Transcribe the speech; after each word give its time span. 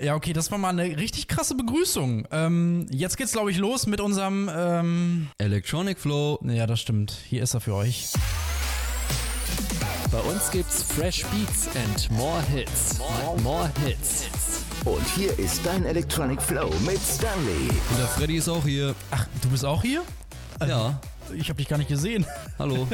Ja, 0.00 0.14
okay, 0.14 0.32
das 0.32 0.50
war 0.50 0.58
mal 0.58 0.70
eine 0.70 0.96
richtig 0.96 1.28
krasse 1.28 1.54
Begrüßung. 1.54 2.26
Ähm, 2.30 2.86
jetzt 2.90 3.16
geht's, 3.16 3.32
glaube 3.32 3.50
ich, 3.50 3.58
los 3.58 3.86
mit 3.86 4.00
unserem. 4.00 4.50
Ähm, 4.54 5.28
Electronic 5.38 5.98
Flow. 5.98 6.38
ja, 6.44 6.66
das 6.66 6.80
stimmt. 6.80 7.16
Hier 7.28 7.42
ist 7.42 7.54
er 7.54 7.60
für 7.60 7.74
euch. 7.74 8.08
Bei 10.10 10.20
uns 10.20 10.50
gibt's 10.50 10.82
Fresh 10.82 11.24
Beats 11.26 11.68
and 11.76 12.10
more 12.10 12.42
Hits. 12.42 12.98
More, 12.98 13.40
more 13.40 13.70
Hits. 13.84 14.26
Und 14.84 15.04
hier 15.16 15.36
ist 15.38 15.60
dein 15.64 15.84
Electronic 15.84 16.40
Flow 16.40 16.70
mit 16.86 17.00
Stanley. 17.00 17.68
Und 17.90 17.98
der 17.98 18.06
Freddy 18.06 18.36
ist 18.36 18.48
auch 18.48 18.64
hier. 18.64 18.94
Ach, 19.10 19.26
du 19.42 19.48
bist 19.50 19.64
auch 19.64 19.82
hier? 19.82 20.02
Ja, 20.66 21.00
Ich 21.34 21.48
habe 21.48 21.58
dich 21.58 21.68
gar 21.68 21.78
nicht 21.78 21.88
gesehen. 21.88 22.26
hallo. 22.58 22.86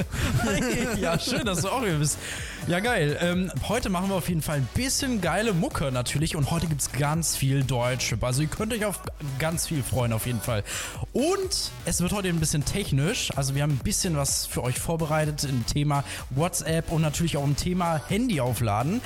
ja, 1.01 1.19
schön, 1.19 1.45
dass 1.45 1.63
du 1.63 1.69
auch 1.69 1.83
hier 1.83 1.99
bist. 1.99 2.19
Ja, 2.67 2.81
geil. 2.81 3.19
Ähm, 3.21 3.51
heute 3.69 3.89
machen 3.89 4.09
wir 4.09 4.17
auf 4.17 4.29
jeden 4.29 4.43
Fall 4.43 4.59
ein 4.59 4.69
bisschen 4.75 5.21
geile 5.21 5.53
Mucke 5.53 5.91
natürlich 5.93 6.37
und 6.37 6.51
heute 6.51 6.67
gibt's 6.67 6.93
ganz 6.93 7.37
viel 7.37 7.65
Deutschrap. 7.65 8.23
Also 8.25 8.43
ihr 8.43 8.49
könnt 8.49 8.73
euch 8.73 8.85
auf 8.85 9.01
ganz 9.39 9.67
viel 9.67 9.83
freuen 9.83 10.13
auf 10.13 10.27
jeden 10.27 10.41
Fall. 10.41 10.65
Und 11.13 11.71
es 11.85 12.01
wird 12.01 12.13
heute 12.13 12.29
ein 12.29 12.41
bisschen 12.41 12.65
technisch. 12.65 13.31
Also 13.37 13.55
wir 13.55 13.63
haben 13.63 13.73
ein 13.73 13.85
bisschen 13.85 14.17
was 14.17 14.47
für 14.47 14.63
euch 14.63 14.79
vorbereitet 14.79 15.45
im 15.45 15.67
Thema 15.67 16.05
WhatsApp 16.31 16.91
und 16.93 17.03
natürlich 17.03 17.37
auch 17.37 17.45
im 17.45 17.57
Thema 17.57 18.01
Handy 18.09 18.41
aufladen. 18.41 19.01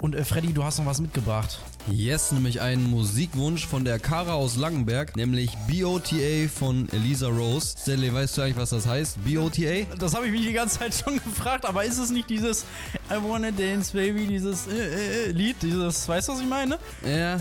Und 0.00 0.14
äh, 0.14 0.24
Freddy, 0.24 0.52
du 0.52 0.64
hast 0.64 0.78
noch 0.78 0.86
was 0.86 1.00
mitgebracht. 1.00 1.58
Yes, 1.88 2.30
nämlich 2.32 2.60
einen 2.60 2.88
Musikwunsch 2.88 3.66
von 3.66 3.84
der 3.84 3.98
Kara 3.98 4.34
aus 4.34 4.56
Langenberg, 4.56 5.16
nämlich 5.16 5.50
BOTA 5.68 6.48
von 6.52 6.88
Elisa 6.92 7.28
Rose. 7.28 7.74
Stanley, 7.78 8.12
weißt 8.12 8.36
du 8.36 8.42
eigentlich, 8.42 8.56
was 8.56 8.70
das 8.70 8.86
heißt? 8.86 9.18
BOTA? 9.24 9.86
Das 9.98 10.14
habe 10.14 10.26
ich 10.26 10.32
mich 10.32 10.46
die 10.46 10.52
ganze 10.52 10.78
Zeit 10.78 10.94
schon 10.94 11.14
gefragt, 11.24 11.64
aber 11.64 11.84
ist 11.84 11.98
es 11.98 12.10
nicht 12.10 12.28
dieses 12.30 12.64
I 13.10 13.14
wanna 13.20 13.50
dance, 13.50 13.92
baby, 13.92 14.26
dieses 14.26 14.68
äh, 14.68 14.70
äh, 14.70 15.24
äh, 15.28 15.32
Lied, 15.32 15.56
dieses, 15.62 16.08
weißt 16.08 16.28
du, 16.28 16.32
was 16.32 16.40
ich 16.40 16.46
meine? 16.46 16.78
Ja, 17.04 17.38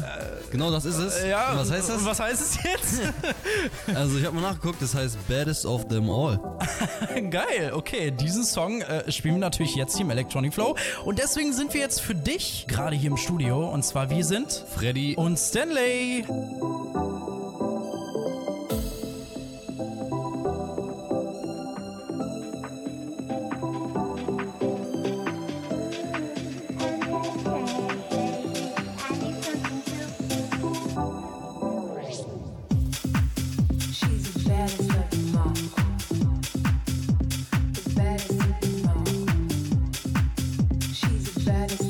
genau 0.49 0.71
das 0.71 0.85
ist 0.85 0.97
es. 0.97 1.23
Ja, 1.27 1.51
Und 1.51 1.59
was 1.59 1.71
heißt 1.71 1.89
das? 1.89 2.05
Was 2.05 2.19
heißt 2.19 2.41
es 2.41 2.63
jetzt? 2.63 3.01
Also 3.93 4.17
ich 4.17 4.25
habe 4.25 4.35
mal 4.35 4.41
nachgeguckt, 4.41 4.81
das 4.81 4.93
heißt 4.93 5.17
Baddest 5.27 5.65
of 5.65 5.87
Them 5.87 6.09
All. 6.09 6.39
Geil, 7.29 7.71
okay. 7.73 8.11
Diesen 8.11 8.43
Song 8.43 8.81
äh, 8.81 9.11
spielen 9.11 9.35
wir 9.35 9.41
natürlich 9.41 9.75
jetzt 9.75 9.95
hier 9.95 10.05
im 10.05 10.11
Electronic 10.11 10.53
Flow. 10.53 10.75
Und 11.05 11.19
deswegen 11.19 11.53
sind 11.53 11.73
wir 11.73 11.81
jetzt 11.81 12.01
für 12.01 12.15
dich 12.15 12.65
gerade 12.67 12.95
hier 12.95 13.09
im 13.09 13.17
Studio. 13.17 13.69
Und 13.69 13.83
zwar 13.83 14.09
wir 14.09 14.23
sind 14.29 14.63
Freddy 14.75 15.15
und 15.15 15.39
Stanley. 15.39 16.23
She's 40.93 41.33
the 41.33 41.88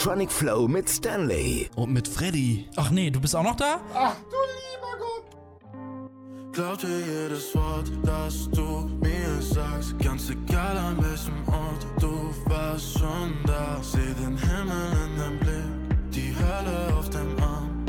Electronic 0.00 0.32
Flow 0.32 0.66
mit 0.66 0.88
Stanley. 0.88 1.68
und 1.76 1.92
mit 1.92 2.08
Freddy. 2.08 2.66
Ach 2.76 2.90
nee, 2.90 3.10
du 3.10 3.20
bist 3.20 3.36
auch 3.36 3.42
noch 3.42 3.56
da? 3.56 3.82
Glaubte 6.52 6.86
jedes 6.86 7.54
Wort, 7.54 7.92
das 8.02 8.48
du 8.50 8.88
mir 9.02 9.10
mir 9.30 9.42
sagst. 9.42 9.98
Ganz 9.98 10.30
egal 10.30 10.74
an 10.78 10.96
welchem 11.04 11.46
Ort, 11.48 11.84
du 12.00 12.32
warst 12.46 12.98
schon 12.98 13.34
da. 13.46 13.78
Seh 13.82 14.14
den 14.14 14.38
Himmel 14.38 14.92
in 15.04 15.18
deinem 15.18 15.38
Blick, 15.38 16.10
die 16.14 16.34
Hölle 16.34 16.96
auf 16.98 17.10
dem 17.10 17.36
Arm. 17.42 17.84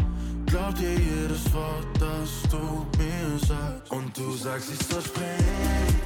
Glaub 0.47 0.75
dir 0.75 0.91
jedes 0.91 1.53
Wort, 1.53 1.87
das 1.97 2.29
du 2.51 2.85
mir 2.97 3.39
sagst. 3.47 3.89
Und 3.89 4.17
du 4.17 4.31
sagst, 4.33 4.69
ich 4.73 4.85
soll 4.85 5.01
springen. 5.01 6.00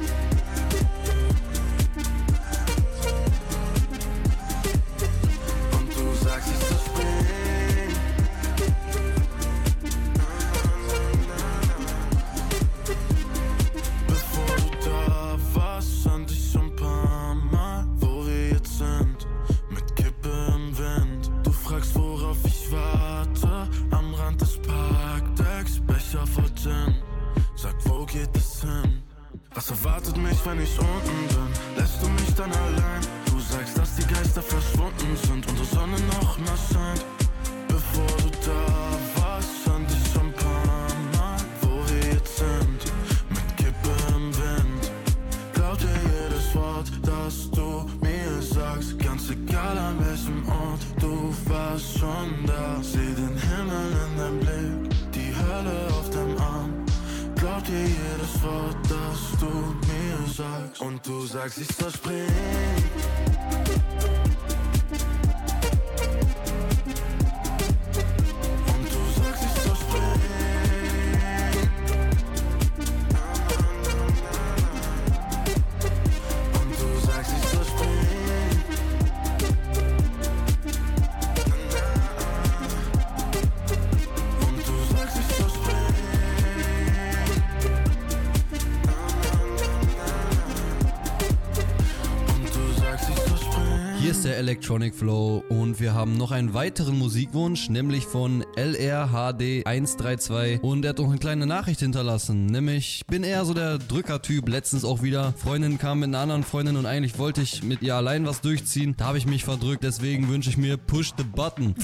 Hier 94.05 94.11
ist 94.11 94.23
der 94.23 94.37
Electronic 94.37 94.93
Flow 94.93 95.43
und 95.49 95.79
wir 95.79 95.95
haben 95.95 96.15
noch 96.15 96.29
einen 96.29 96.53
weiteren 96.53 96.99
Musikwunsch, 96.99 97.69
nämlich 97.69 98.05
von 98.05 98.43
LRHD132 98.55 100.61
und 100.61 100.85
er 100.85 100.89
hat 100.89 100.99
noch 100.99 101.09
eine 101.09 101.17
kleine 101.17 101.47
Nachricht 101.47 101.79
hinterlassen, 101.79 102.45
nämlich 102.45 102.97
ich 102.97 103.07
bin 103.07 103.23
eher 103.23 103.45
so 103.45 103.55
der 103.55 103.79
Drückertyp, 103.79 104.47
letztens 104.47 104.85
auch 104.85 105.01
wieder. 105.01 105.33
Freundin 105.35 105.79
kam 105.79 106.01
mit 106.01 106.09
einer 106.09 106.19
anderen 106.19 106.43
Freundin 106.43 106.77
und 106.77 106.85
eigentlich 106.85 107.17
wollte 107.17 107.41
ich 107.41 107.63
mit 107.63 107.81
ihr 107.81 107.95
allein 107.95 108.27
was 108.27 108.41
durchziehen, 108.41 108.93
da 108.95 109.05
habe 109.05 109.17
ich 109.17 109.25
mich 109.25 109.43
verdrückt, 109.43 109.83
deswegen 109.83 110.29
wünsche 110.29 110.51
ich 110.51 110.57
mir 110.57 110.77
Push 110.77 111.13
the 111.17 111.23
Button. 111.23 111.73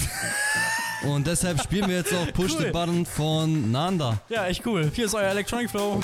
Und 1.02 1.26
deshalb 1.26 1.60
spielen 1.60 1.88
wir 1.88 1.96
jetzt 1.96 2.14
auch 2.14 2.32
Push 2.32 2.58
the 2.58 2.66
Button 2.66 3.04
von 3.04 3.72
Nanda. 3.72 4.20
Ja, 4.28 4.46
echt 4.46 4.64
cool. 4.64 4.88
Hier 4.94 5.06
ist 5.06 5.16
euer 5.16 5.32
Electronic 5.32 5.68
Flow. 5.68 6.00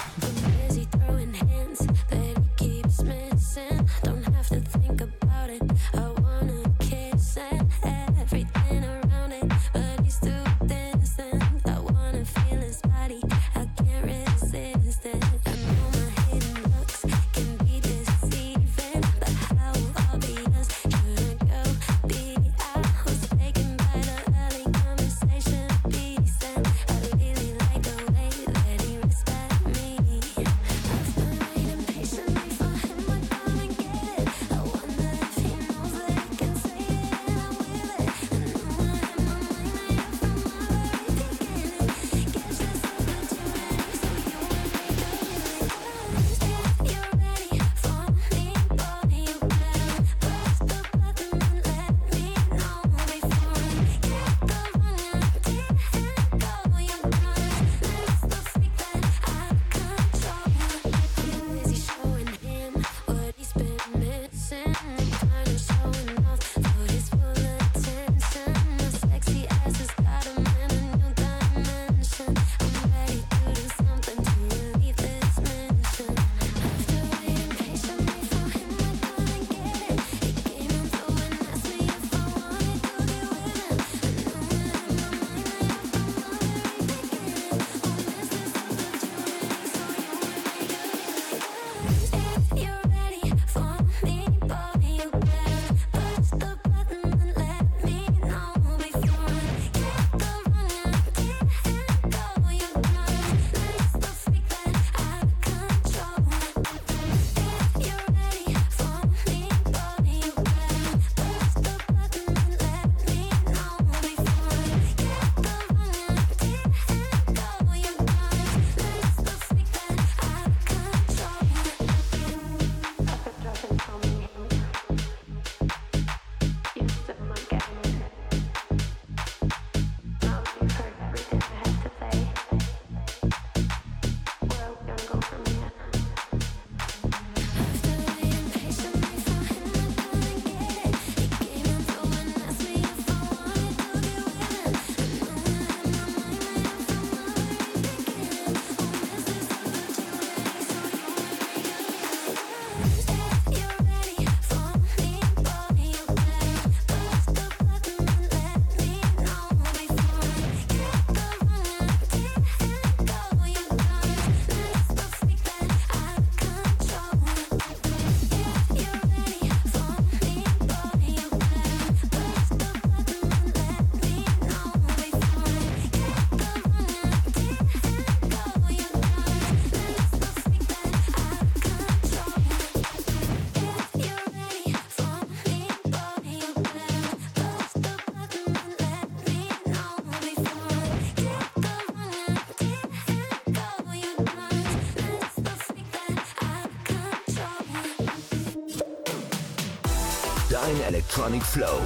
Dein 200.68 200.82
Electronic 200.82 201.42
Flow. 201.42 201.80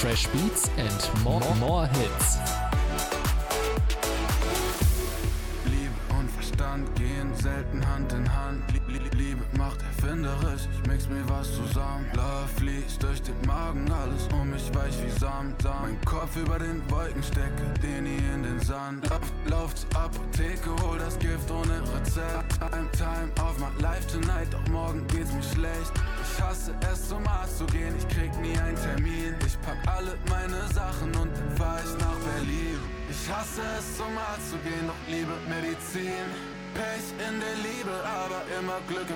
Fresh 0.00 0.26
Beats 0.32 0.68
and 0.76 1.22
more, 1.22 1.54
more 1.60 1.86
Hits. 1.86 2.59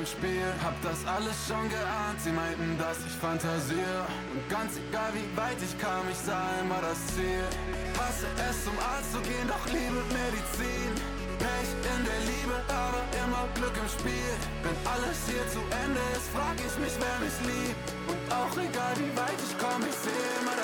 Im 0.05 0.07
Spiel. 0.07 0.49
Hab 0.63 0.77
das 0.83 1.01
alles 1.07 1.37
schon 1.49 1.65
geahnt, 1.69 2.21
sie 2.21 2.33
meinten, 2.33 2.77
dass 2.79 2.99
ich 3.09 3.17
fantasiere. 3.17 4.05
Und 4.33 4.45
ganz 4.49 4.77
egal 4.77 5.11
wie 5.17 5.29
weit 5.37 5.57
ich 5.65 5.75
kam, 5.81 6.05
ich 6.11 6.19
sah 6.19 6.45
immer 6.61 6.81
das 6.81 7.01
Ziel. 7.15 7.45
Hasse 7.97 8.29
es 8.49 8.65
zum 8.65 8.77
Arzt 8.79 9.13
zu 9.13 9.21
gehen, 9.25 9.49
doch 9.49 9.65
liebe 9.73 10.01
Medizin. 10.13 10.93
Pech 11.41 11.71
in 11.83 12.03
der 12.05 12.21
Liebe, 12.31 12.57
aber 12.69 13.03
immer 13.25 13.45
Glück 13.57 13.77
im 13.77 13.89
Spiel. 13.89 14.33
Wenn 14.63 14.77
alles 14.87 15.19
hier 15.27 15.45
zu 15.51 15.61
Ende 15.83 16.01
ist, 16.15 16.29
frag 16.31 16.57
ich 16.61 16.75
mich, 16.79 16.95
wer 17.01 17.17
mich 17.25 17.37
liebt. 17.49 17.87
Und 18.07 18.21
auch 18.31 18.55
egal 18.61 18.95
wie 19.01 19.13
weit 19.19 19.41
ich 19.41 19.55
komme, 19.59 19.85
ich 19.89 19.99
sehe 20.05 20.29
immer 20.41 20.57
das 20.57 20.64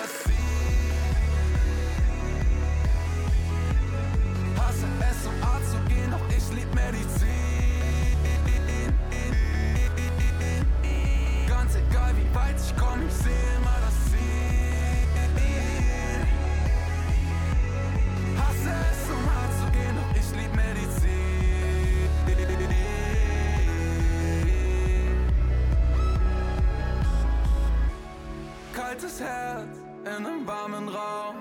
Kaltes 29.00 29.20
Herz 29.20 29.78
in 30.04 30.26
einem 30.26 30.46
warmen 30.46 30.88
Raum. 30.88 31.36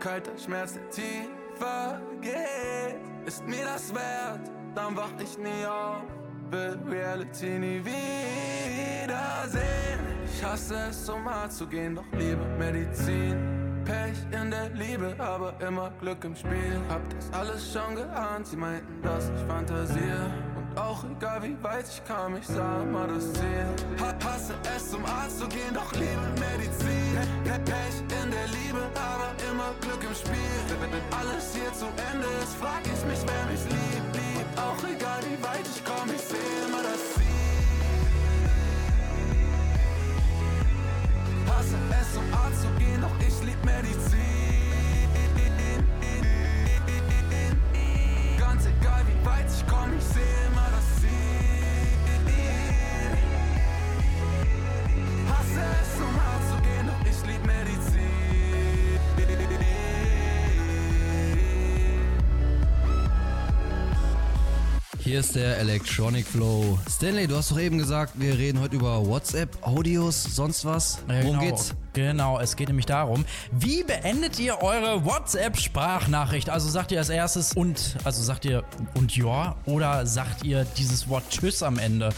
Kalter 0.00 0.36
Schmerz, 0.36 0.74
der 0.74 0.90
tiefer 0.90 2.00
geht. 2.20 3.00
Ist 3.26 3.46
mir 3.46 3.64
das 3.64 3.94
wert, 3.94 4.50
dann 4.74 4.96
wach 4.96 5.12
ich 5.18 5.38
nie 5.38 5.64
auf. 5.66 6.02
Will 6.50 6.78
Reality 6.86 7.58
nie 7.58 7.82
wiedersehen. 7.84 9.93
Ich 10.36 10.42
hasse 10.42 10.74
es, 10.90 11.04
zum 11.04 11.28
Arzt 11.28 11.58
zu 11.58 11.66
gehen, 11.66 11.94
doch 11.94 12.10
liebe 12.18 12.44
Medizin. 12.58 13.82
Pech 13.84 14.18
in 14.32 14.50
der 14.50 14.68
Liebe, 14.70 15.14
aber 15.18 15.54
immer 15.60 15.92
Glück 16.00 16.24
im 16.24 16.34
Spiel. 16.34 16.80
Hab 16.88 17.02
das 17.10 17.32
alles 17.32 17.72
schon 17.72 17.94
geahnt, 17.94 18.48
sie 18.48 18.56
meinten, 18.56 19.00
dass 19.00 19.30
ich 19.30 19.46
fantasiere. 19.46 20.32
Und 20.56 20.76
auch 20.76 21.04
egal 21.04 21.40
wie 21.44 21.56
weit 21.62 21.86
ich 21.88 22.04
kam, 22.04 22.36
ich 22.36 22.46
sah 22.48 22.82
immer 22.82 23.06
das 23.06 23.32
Ziel. 23.32 23.66
Ha 24.00 24.12
hasse 24.24 24.54
es, 24.74 24.90
zum 24.90 25.04
Arzt 25.04 25.38
zu 25.38 25.46
gehen, 25.46 25.72
doch 25.72 25.92
liebe 25.92 26.26
Medizin. 26.42 27.14
Pe 27.44 27.56
Pech 27.70 27.96
in 28.02 28.30
der 28.32 28.48
Liebe, 28.58 28.82
aber 28.98 29.30
immer 29.52 29.70
Glück 29.82 30.02
im 30.02 30.14
Spiel. 30.16 30.58
Wenn 30.80 30.90
alles 31.16 31.54
hier 31.54 31.72
zu 31.74 31.86
Ende 32.10 32.26
ist, 32.42 32.56
frag 32.56 32.82
ich 32.82 33.04
mich, 33.06 33.22
wer 33.22 33.44
mich 33.52 33.62
liebt, 33.70 34.16
liebt. 34.18 34.58
Auch 34.58 34.82
egal 34.82 35.20
wie 35.30 35.40
weit 35.44 35.66
ich 35.72 35.84
komme, 35.84 36.12
ich 36.12 36.22
sehe 36.22 36.73
Hasse 41.54 41.76
es, 42.00 42.14
zum 42.14 42.24
Arzt 42.34 42.62
zu 42.62 42.68
gehen, 42.78 43.00
doch 43.00 43.16
ich 43.20 43.46
lieb 43.46 43.64
Medizin. 43.64 44.20
Ganz 48.38 48.66
egal 48.66 49.02
wie 49.06 49.26
weit 49.26 49.46
ich 49.48 49.66
komme, 49.66 49.94
ich 49.96 50.04
sehe 50.04 50.46
immer 50.48 50.68
das 50.74 50.86
Ziel. 51.00 51.10
Hasse 55.30 55.64
es, 55.80 55.93
Hier 65.04 65.20
ist 65.20 65.36
der 65.36 65.58
Electronic 65.58 66.26
Flow. 66.26 66.78
Stanley, 66.88 67.26
du 67.26 67.36
hast 67.36 67.50
doch 67.50 67.58
eben 67.58 67.76
gesagt, 67.76 68.14
wir 68.18 68.38
reden 68.38 68.58
heute 68.58 68.76
über 68.76 69.06
WhatsApp, 69.06 69.50
Audios, 69.60 70.24
sonst 70.24 70.64
was. 70.64 70.98
Ja, 71.06 71.22
Worum 71.22 71.40
genau. 71.40 71.50
geht's? 71.50 71.74
Genau, 71.94 72.40
es 72.40 72.56
geht 72.56 72.68
nämlich 72.68 72.86
darum, 72.86 73.24
wie 73.52 73.84
beendet 73.84 74.38
ihr 74.40 74.60
eure 74.60 75.04
WhatsApp-Sprachnachricht? 75.04 76.50
Also 76.50 76.68
sagt 76.68 76.92
ihr 76.92 76.98
als 76.98 77.08
erstes 77.08 77.52
und, 77.52 77.96
also 78.04 78.22
sagt 78.22 78.44
ihr 78.44 78.64
und 78.94 79.16
ja 79.16 79.54
oder 79.64 80.04
sagt 80.06 80.44
ihr 80.44 80.66
dieses 80.76 81.08
Wort 81.08 81.24
Tschüss 81.30 81.62
am 81.62 81.78
Ende? 81.78 82.10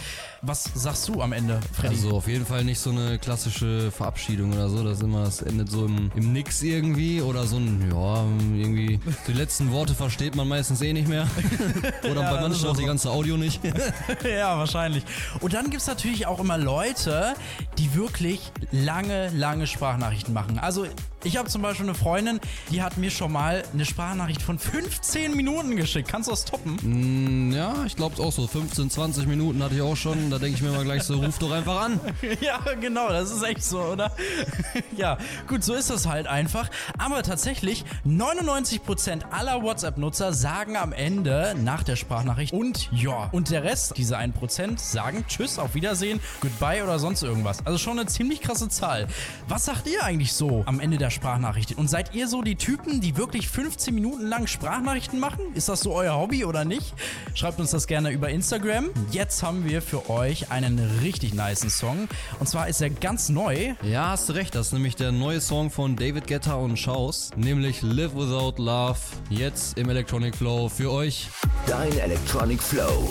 Was 0.43 0.71
sagst 0.75 1.09
du 1.09 1.23
am 1.23 1.33
Ende, 1.33 1.61
Freddy? 1.73 1.95
Also 1.95 2.11
auf 2.11 2.29
jeden 2.29 2.45
Fall 2.47 2.63
nicht 2.63 2.79
so 2.79 2.91
eine 2.91 3.19
klassische 3.19 3.91
Verabschiedung 3.91 4.53
oder 4.53 4.69
so. 4.69 4.85
Das 4.85 5.01
immer, 5.01 5.23
es 5.25 5.43
endet 5.43 5.71
so 5.71 5.87
im, 5.87 6.11
im 6.15 6.33
Nix 6.33 6.63
irgendwie 6.63 7.21
oder 7.23 7.47
so 7.47 7.57
ein, 7.57 7.91
ja, 7.91 8.25
irgendwie. 8.55 9.01
Die 9.27 9.33
letzten 9.33 9.73
Worte 9.73 9.95
versteht 9.95 10.37
man 10.37 10.47
meistens 10.47 10.83
eh 10.83 10.93
nicht 10.93 11.09
mehr. 11.09 11.27
oder 12.11 12.21
Ja, 12.21 12.35
bei 12.35 12.41
manchen 12.43 12.69
auch 12.69 12.77
die 12.77 12.85
ganze 12.85 13.11
Audio 13.11 13.37
nicht. 13.37 13.61
ja, 14.25 14.57
wahrscheinlich. 14.59 15.05
Und 15.41 15.55
dann 15.55 15.65
gibt 15.65 15.81
es 15.81 15.87
natürlich 15.87 16.27
auch 16.27 16.39
immer 16.39 16.59
Leute, 16.59 17.35
die 17.79 17.95
wirklich 17.95 18.41
lange, 18.71 19.31
lange 19.31 19.66
Sprachnachrichten 19.67 20.33
machen. 20.35 20.59
Also 20.59 20.87
ich 21.27 21.37
habe 21.37 21.49
zum 21.49 21.61
Beispiel 21.61 21.87
eine 21.87 21.95
Freundin, 21.95 22.41
die 22.71 22.83
hat 22.83 22.97
mir 22.99 23.11
schon 23.11 23.33
mal 23.33 23.65
eine 23.73 23.85
Sprachnachricht 23.85 24.41
von 24.41 24.59
15 24.61 25.35
Minuten 25.35 25.75
geschickt. 25.75 26.09
Kannst 26.09 26.29
du 26.29 26.31
das 26.31 26.45
toppen? 26.45 26.79
Mm, 26.83 27.53
ja, 27.53 27.75
ich 27.85 27.97
glaube 27.97 28.23
auch 28.23 28.31
so 28.31 28.47
15, 28.47 28.91
20 28.91 29.27
Minuten 29.27 29.63
hatte 29.63 29.75
ich 29.75 29.83
auch 29.83 29.97
schon. 29.97 30.31
Da 30.31 30.39
denke 30.39 30.57
ich 30.57 30.63
mir 30.63 30.71
mal 30.71 30.85
gleich 30.85 31.03
so, 31.03 31.17
ruf 31.17 31.39
doch 31.39 31.51
einfach 31.51 31.81
an. 31.81 32.01
Ja, 32.41 32.61
genau, 32.81 33.09
das 33.09 33.31
ist 33.31 33.43
echt 33.43 33.65
so, 33.65 33.81
oder? 33.81 34.13
ja, 34.97 35.17
gut, 35.49 35.65
so 35.65 35.75
ist 35.75 35.91
das 35.91 36.07
halt 36.07 36.27
einfach. 36.27 36.69
Aber 36.99 37.23
tatsächlich, 37.23 37.85
99% 38.07 39.31
aller 39.31 39.63
WhatsApp-Nutzer 39.63 40.33
sagen 40.33 40.77
am 40.77 40.93
Ende 40.93 41.55
nach 41.59 41.83
der 41.83 41.97
Sprachnachricht 41.97 42.53
und 42.53 42.91
ja. 42.93 43.29
Und 43.33 43.51
der 43.51 43.65
Rest, 43.65 43.95
diese 43.97 44.19
1%, 44.19 44.79
sagen 44.79 45.25
Tschüss, 45.29 45.59
auf 45.59 45.75
Wiedersehen, 45.75 46.21
Goodbye 46.41 46.83
oder 46.85 46.99
sonst 46.99 47.23
irgendwas. 47.23 47.65
Also 47.65 47.79
schon 47.79 47.99
eine 47.99 48.07
ziemlich 48.07 48.41
krasse 48.41 48.69
Zahl. 48.69 49.07
Was 49.49 49.65
sagt 49.65 49.89
ihr 49.89 50.05
eigentlich 50.05 50.33
so 50.33 50.63
am 50.67 50.79
Ende 50.79 50.99
der 50.99 51.11
Sprachnachricht? 51.17 51.77
Und 51.77 51.89
seid 51.89 52.15
ihr 52.15 52.29
so 52.29 52.43
die 52.43 52.55
Typen, 52.55 53.01
die 53.01 53.17
wirklich 53.17 53.49
15 53.49 53.95
Minuten 53.95 54.27
lang 54.27 54.47
Sprachnachrichten 54.47 55.19
machen? 55.19 55.41
Ist 55.55 55.69
das 55.69 55.81
so 55.81 55.93
euer 55.93 56.17
Hobby 56.17 56.45
oder 56.45 56.65
nicht? 56.65 56.95
Schreibt 57.35 57.59
uns 57.59 57.73
das 57.73 57.87
gerne 57.87 58.11
über 58.11 58.29
Instagram. 58.29 58.91
Jetzt 59.11 59.43
haben 59.43 59.65
wir 59.65 59.83
für 59.83 60.09
euch 60.09 60.53
einen 60.53 60.79
richtig 61.03 61.35
nicen 61.35 61.71
Song. 61.71 62.09
Und 62.39 62.49
zwar 62.49 62.69
ist 62.69 62.81
er 62.81 62.91
ganz 62.91 63.29
neu. 63.29 63.75
Ja, 63.83 64.11
hast 64.11 64.29
du 64.29 64.35
recht. 64.35 64.55
Das 64.55 64.69
ist 64.69 64.73
nämlich 64.73 64.95
der 64.95 65.11
neue 65.11 65.41
Song 65.41 65.71
von 65.71 65.97
David 65.97 66.27
Guetta 66.27 66.55
und 66.55 66.79
Schaus. 66.79 67.31
Nämlich 67.37 67.83
Live 67.83 68.15
Without 68.15 68.63
Love. 68.63 68.99
Jetzt 69.31 69.77
im 69.79 69.89
Electronic 69.89 70.37
Flow 70.37 70.69
für 70.69 70.93
euch. 70.93 71.29
Dein 71.67 71.99
Electronic 71.99 72.63
Flow. 72.63 73.11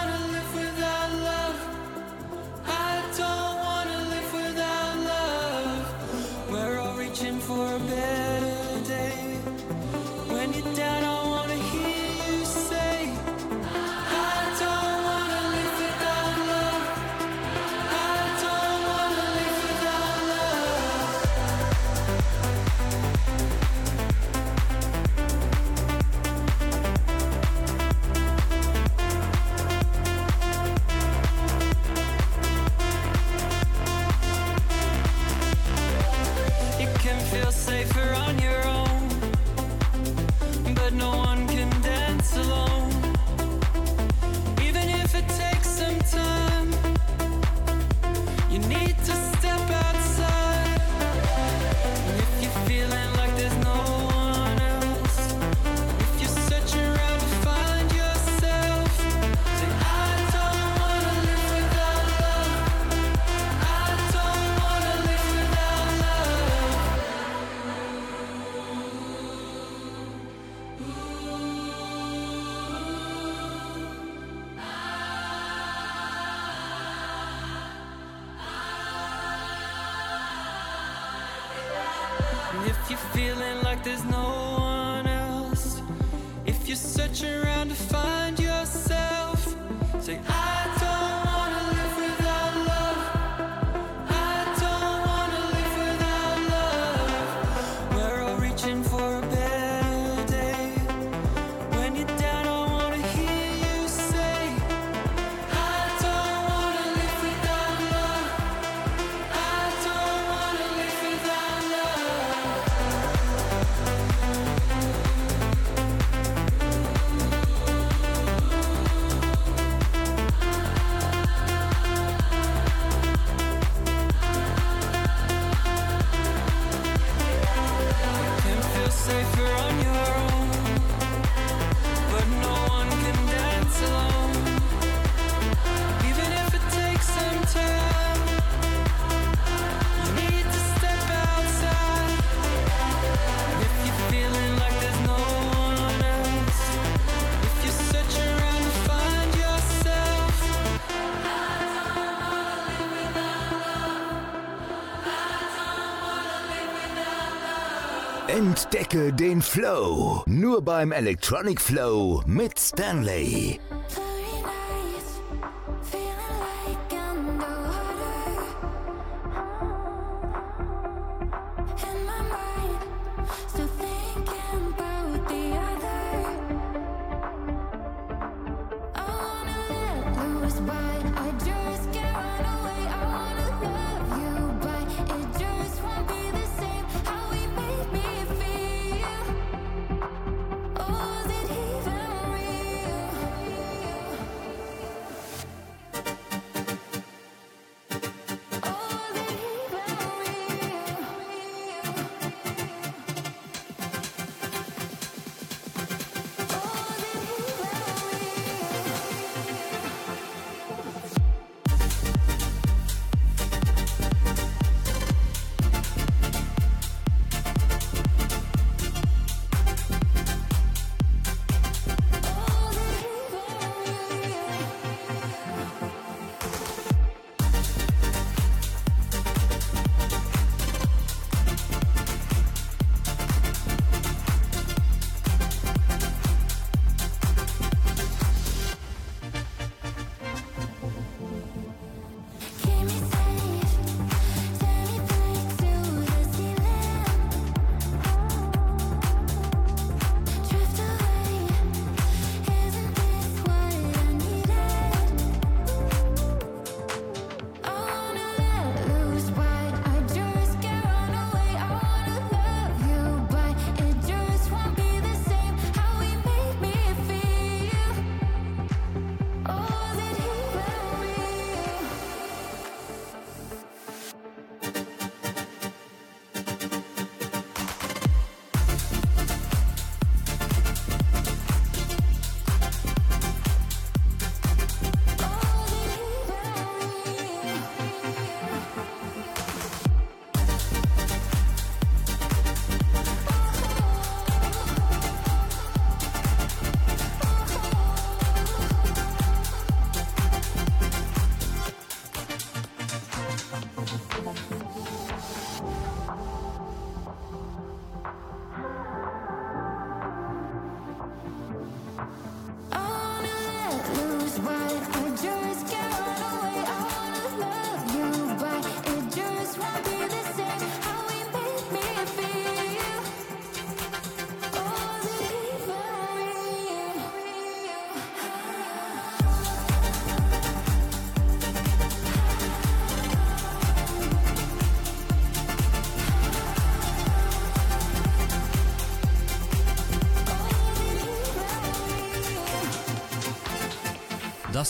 Entdecke 158.63 159.11
den 159.11 159.41
Flow. 159.41 160.21
Nur 160.27 160.61
beim 160.61 160.91
Electronic 160.91 161.59
Flow 161.59 162.21
mit 162.27 162.59
Stanley. 162.59 163.59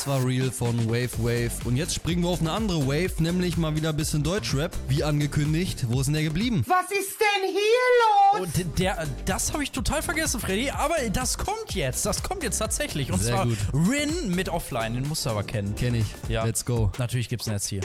Das 0.02 0.08
war 0.08 0.26
Real 0.26 0.50
von 0.50 0.90
Wave 0.90 1.12
Wave. 1.20 1.52
Und 1.64 1.76
jetzt 1.76 1.94
springen 1.94 2.24
wir 2.24 2.30
auf 2.30 2.40
eine 2.40 2.52
andere 2.52 2.88
Wave, 2.88 3.22
nämlich 3.22 3.56
mal 3.56 3.76
wieder 3.76 3.90
ein 3.90 3.96
bisschen 3.96 4.24
Deutschrap. 4.24 4.76
Wie 4.88 5.04
angekündigt, 5.04 5.86
wo 5.90 6.00
ist 6.00 6.08
denn 6.08 6.16
der 6.16 6.24
geblieben? 6.24 6.64
Was 6.66 6.90
ist 6.90 7.20
denn 7.20 7.48
hier 7.48 8.42
los? 8.42 8.48
Und 8.66 8.80
der, 8.80 9.08
das 9.26 9.54
habe 9.54 9.62
ich 9.62 9.70
total 9.70 10.02
vergessen, 10.02 10.40
Freddy. 10.40 10.72
Aber 10.72 10.96
das 11.14 11.38
kommt 11.38 11.76
jetzt. 11.76 12.04
Das 12.04 12.24
kommt 12.24 12.42
jetzt 12.42 12.58
tatsächlich. 12.58 13.12
Und 13.12 13.22
Sehr 13.22 13.36
zwar 13.36 13.46
gut. 13.46 13.58
Rin 13.76 14.34
mit 14.34 14.50
Offline. 14.50 14.96
Den 14.96 15.08
musst 15.08 15.28
du 15.28 15.30
aber 15.30 15.44
kennen. 15.44 15.76
Kenne 15.76 16.00
ich. 16.00 16.08
Ja. 16.28 16.46
Let's 16.46 16.66
go. 16.66 16.92
Natürlich 16.98 17.30
gibt 17.30 17.44
es 17.44 17.48
ihn 17.48 17.54
jetzt 17.54 17.68
hier. 17.68 17.82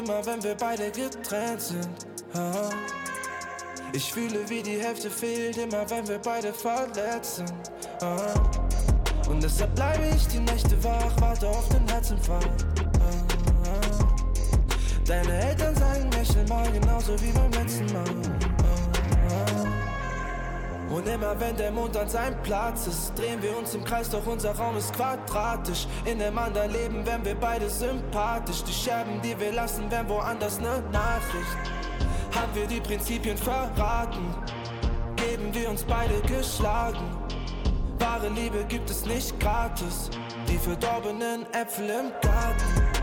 Immer 0.00 0.24
wenn 0.24 0.42
wir 0.42 0.54
beide 0.54 0.90
getrennt 0.90 1.60
sind. 1.60 1.88
Ah. 2.34 2.70
Ich 3.92 4.12
fühle, 4.12 4.48
wie 4.48 4.62
die 4.62 4.78
Hälfte 4.78 5.10
fehlt, 5.10 5.58
immer 5.58 5.88
wenn 5.90 6.06
wir 6.08 6.18
beide 6.18 6.52
verletzt 6.52 7.36
sind. 7.36 7.52
Ah. 8.00 8.16
Und 9.28 9.42
deshalb 9.42 9.74
bleibe 9.74 10.04
ich 10.14 10.26
die 10.28 10.40
Nächte 10.40 10.82
wach, 10.82 11.12
warte 11.20 11.48
auf 11.48 11.68
den 11.68 11.86
Herzinfarkt. 11.88 12.66
Ah. 12.98 13.80
Deine 15.04 15.32
Eltern 15.48 15.74
sagen, 15.76 16.10
lächel 16.12 16.46
mal 16.48 16.70
genauso 16.72 17.20
wie 17.20 17.32
beim 17.32 17.52
letzten 17.52 17.92
Mal. 17.92 18.59
Und 21.00 21.08
immer 21.08 21.40
wenn 21.40 21.56
der 21.56 21.70
Mond 21.70 21.96
an 21.96 22.10
seinem 22.10 22.36
Platz 22.42 22.86
ist, 22.86 23.18
drehen 23.18 23.42
wir 23.42 23.56
uns 23.56 23.74
im 23.74 23.82
Kreis, 23.82 24.10
doch 24.10 24.26
unser 24.26 24.54
Raum 24.54 24.76
ist 24.76 24.92
quadratisch. 24.92 25.86
In 26.04 26.20
einem 26.20 26.36
anderen 26.36 26.70
Leben 26.70 27.06
wären 27.06 27.24
wir 27.24 27.36
beide 27.36 27.70
sympathisch. 27.70 28.62
Die 28.64 28.72
Scherben, 28.72 29.18
die 29.22 29.34
wir 29.40 29.50
lassen, 29.50 29.90
wären 29.90 30.06
woanders 30.10 30.60
ne 30.60 30.82
Nachricht. 30.92 31.56
Haben 32.34 32.54
wir 32.54 32.66
die 32.66 32.80
Prinzipien 32.80 33.38
verraten, 33.38 34.34
geben 35.16 35.54
wir 35.54 35.70
uns 35.70 35.84
beide 35.84 36.20
geschlagen. 36.20 37.16
Wahre 37.98 38.28
Liebe 38.28 38.62
gibt 38.68 38.90
es 38.90 39.06
nicht 39.06 39.40
gratis, 39.40 40.10
die 40.48 40.58
verdorbenen 40.58 41.46
Äpfel 41.54 41.88
im 41.88 42.12
Garten. 42.20 43.00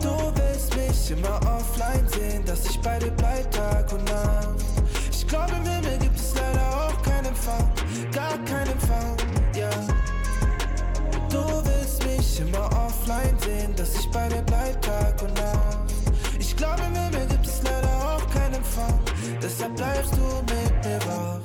Du 0.00 0.32
willst 0.36 0.74
mich 0.74 1.10
immer 1.10 1.38
offline 1.54 2.08
sehen, 2.08 2.46
dass 2.46 2.64
ich 2.64 2.80
bei 2.80 2.98
dir 2.98 3.10
bleib 3.10 3.50
Tag 3.50 3.92
und 3.92 4.04
Nacht. 4.04 4.64
Ich 5.10 5.26
glaube, 5.26 5.52
im 5.52 5.64
Himmel 5.64 6.05
deshalb 19.66 19.76
bleibst 19.76 20.14
du 20.14 20.54
mit 20.54 20.84
mir 20.84 20.98
wach. 21.06 21.40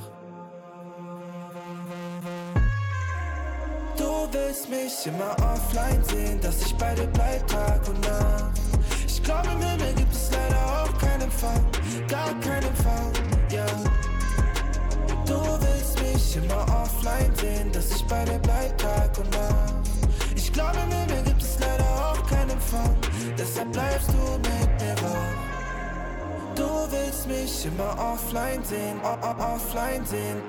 Du 3.98 4.28
willst 4.32 4.70
mich 4.70 5.08
immer 5.08 5.36
offline 5.54 6.04
sehen, 6.04 6.40
dass 6.42 6.62
ich 6.62 6.76
bei 6.76 6.94
dir 6.96 7.08
bleib 7.08 7.48
Tag 7.48 7.88
und 7.88 8.00
Nacht. 8.02 8.60
Ich 9.08 9.24
glaube, 9.24 9.48
im 9.50 9.62
Himmel 9.62 9.94
gibt 9.96 10.14
es 10.14 10.32
leider 10.32 10.84
auch 10.84 10.98
keinen 10.98 11.22
Empfang, 11.22 11.66
gar 12.08 12.34
keinen 12.40 12.68
Empfang, 12.68 13.12
ja. 13.50 13.66
Du 15.26 15.40
willst 15.62 16.02
mich 16.02 16.38
immer 16.38 16.66
offline 16.84 17.34
sehen, 17.36 17.72
dass 17.72 17.92
ich 17.92 18.06
bei 18.06 18.26
dir 18.26 18.40
bleib 18.40 18.78
Tag 18.78 19.18
und 19.18 19.30
Nacht. 19.32 19.74
Ich 20.36 20.52
glaube, 20.52 20.78
im 20.84 20.92
Himmel 20.92 21.24
gibt 21.24 21.42
es 21.42 21.60
leider 21.60 21.86
auch 21.86 22.28
keinen 22.28 22.52
Empfang, 22.52 22.96
deshalb 23.38 23.72
bleibst 23.72 24.10
du 24.10 24.38
mit 24.38 24.82
mir 24.82 24.96
wach. 25.04 25.51
Du 26.92 26.98
willst 26.98 27.26
mich 27.26 27.66
immer 27.66 27.96
offline 27.98 28.62
sehen, 28.66 29.00
offline 29.02 30.06
sehen. 30.06 30.42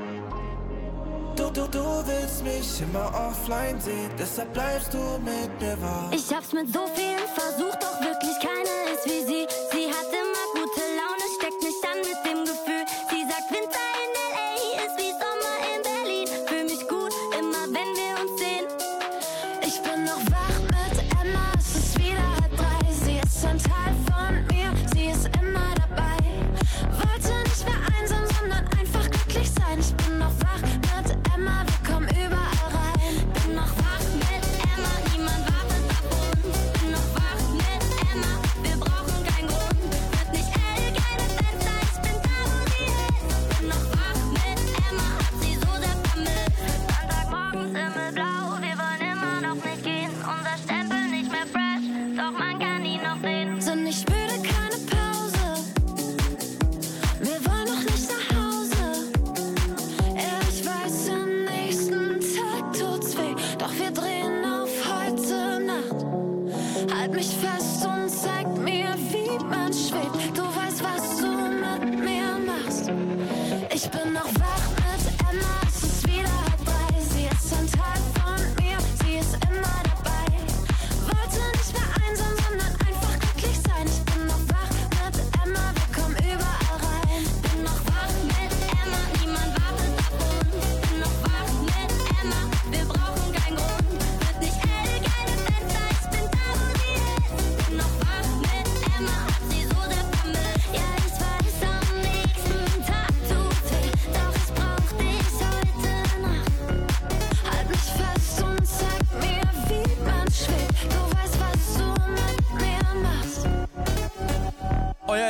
Du, 1.37 1.45
du, 1.51 1.69
du 1.69 2.03
willst 2.05 2.43
mich 2.43 2.81
immer 2.81 3.13
offline 3.15 3.81
sehen, 3.81 4.11
deshalb 4.19 4.53
bleibst 4.53 4.93
du 4.93 4.99
mit 5.25 5.61
mir 5.61 5.81
wach. 5.81 6.11
Ich 6.11 6.35
hab's 6.35 6.53
mit 6.53 6.67
so 6.73 6.81
vielen 6.97 7.29
versucht, 7.33 7.81
doch 7.81 8.01
wirklich 8.01 8.37
keine 8.41 8.93
ist 8.93 9.05
wie 9.07 9.25
sie. 9.25 9.47
Sie 9.71 9.92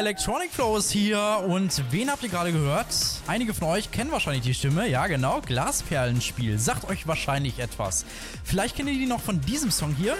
Electronic 0.02 0.50
Flow 0.50 0.78
ist 0.78 0.90
hier 0.90 1.44
und 1.46 1.80
wen 1.92 2.10
habt 2.10 2.24
ihr 2.24 2.28
gerade 2.28 2.50
gehört? 2.50 2.88
Einige 3.28 3.54
von 3.54 3.68
euch 3.68 3.92
kennen 3.92 4.10
wahrscheinlich 4.10 4.42
die 4.42 4.52
Stimme. 4.52 4.88
Ja, 4.88 5.06
genau. 5.06 5.40
Glasperlenspiel. 5.40 6.58
Sagt 6.58 6.90
euch 6.90 7.06
wahrscheinlich 7.06 7.60
etwas. 7.60 8.04
Vielleicht 8.42 8.74
kennt 8.74 8.88
ihr 8.88 8.98
die 8.98 9.06
noch 9.06 9.20
von 9.20 9.40
diesem 9.40 9.70
Song 9.70 9.94
hier. 9.94 10.16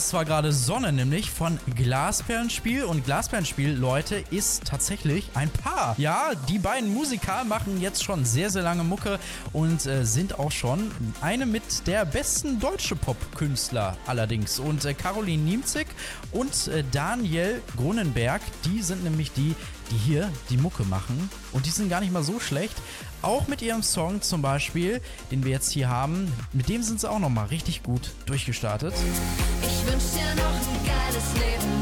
Das 0.00 0.14
war 0.14 0.24
gerade 0.24 0.50
Sonne, 0.50 0.94
nämlich 0.94 1.30
von 1.30 1.60
Glasperlenspiel. 1.76 2.84
Und 2.84 3.04
Glasperlenspiel, 3.04 3.74
Leute, 3.74 4.24
ist 4.30 4.64
tatsächlich 4.64 5.28
ein 5.34 5.50
Paar. 5.50 5.94
Ja, 5.98 6.30
die 6.48 6.58
beiden 6.58 6.94
Musiker 6.94 7.44
machen 7.44 7.82
jetzt 7.82 8.02
schon 8.02 8.24
sehr, 8.24 8.48
sehr 8.48 8.62
lange 8.62 8.82
Mucke 8.82 9.18
und 9.52 9.84
äh, 9.84 10.06
sind 10.06 10.38
auch 10.38 10.52
schon 10.52 10.90
eine 11.20 11.44
mit 11.44 11.86
der 11.86 12.06
besten 12.06 12.58
deutsche 12.58 12.96
Pop-Künstler 12.96 13.94
allerdings. 14.06 14.58
Und 14.58 14.86
äh, 14.86 14.94
Caroline 14.94 15.42
Niemzig 15.42 15.86
und 16.32 16.68
äh, 16.68 16.82
Daniel 16.90 17.60
Grunenberg, 17.76 18.40
die 18.64 18.80
sind 18.80 19.04
nämlich 19.04 19.32
die, 19.32 19.54
die 19.90 19.96
hier 19.96 20.32
die 20.48 20.56
Mucke 20.56 20.84
machen. 20.84 21.28
Und 21.52 21.66
die 21.66 21.70
sind 21.70 21.90
gar 21.90 22.00
nicht 22.00 22.12
mal 22.12 22.22
so 22.22 22.40
schlecht. 22.40 22.74
Auch 23.22 23.48
mit 23.48 23.60
ihrem 23.60 23.82
Song 23.82 24.22
zum 24.22 24.40
Beispiel, 24.40 25.00
den 25.30 25.44
wir 25.44 25.50
jetzt 25.50 25.70
hier 25.70 25.88
haben, 25.88 26.32
mit 26.52 26.68
dem 26.68 26.82
sind 26.82 27.00
sie 27.00 27.10
auch 27.10 27.18
nochmal 27.18 27.46
richtig 27.46 27.82
gut 27.82 28.12
durchgestartet. 28.26 28.94
Ich 29.62 29.92
wünsch 29.92 30.04
dir 30.14 30.34
noch 30.42 30.54
ein 30.54 30.86
geiles 30.86 31.34
Leben. 31.34 31.79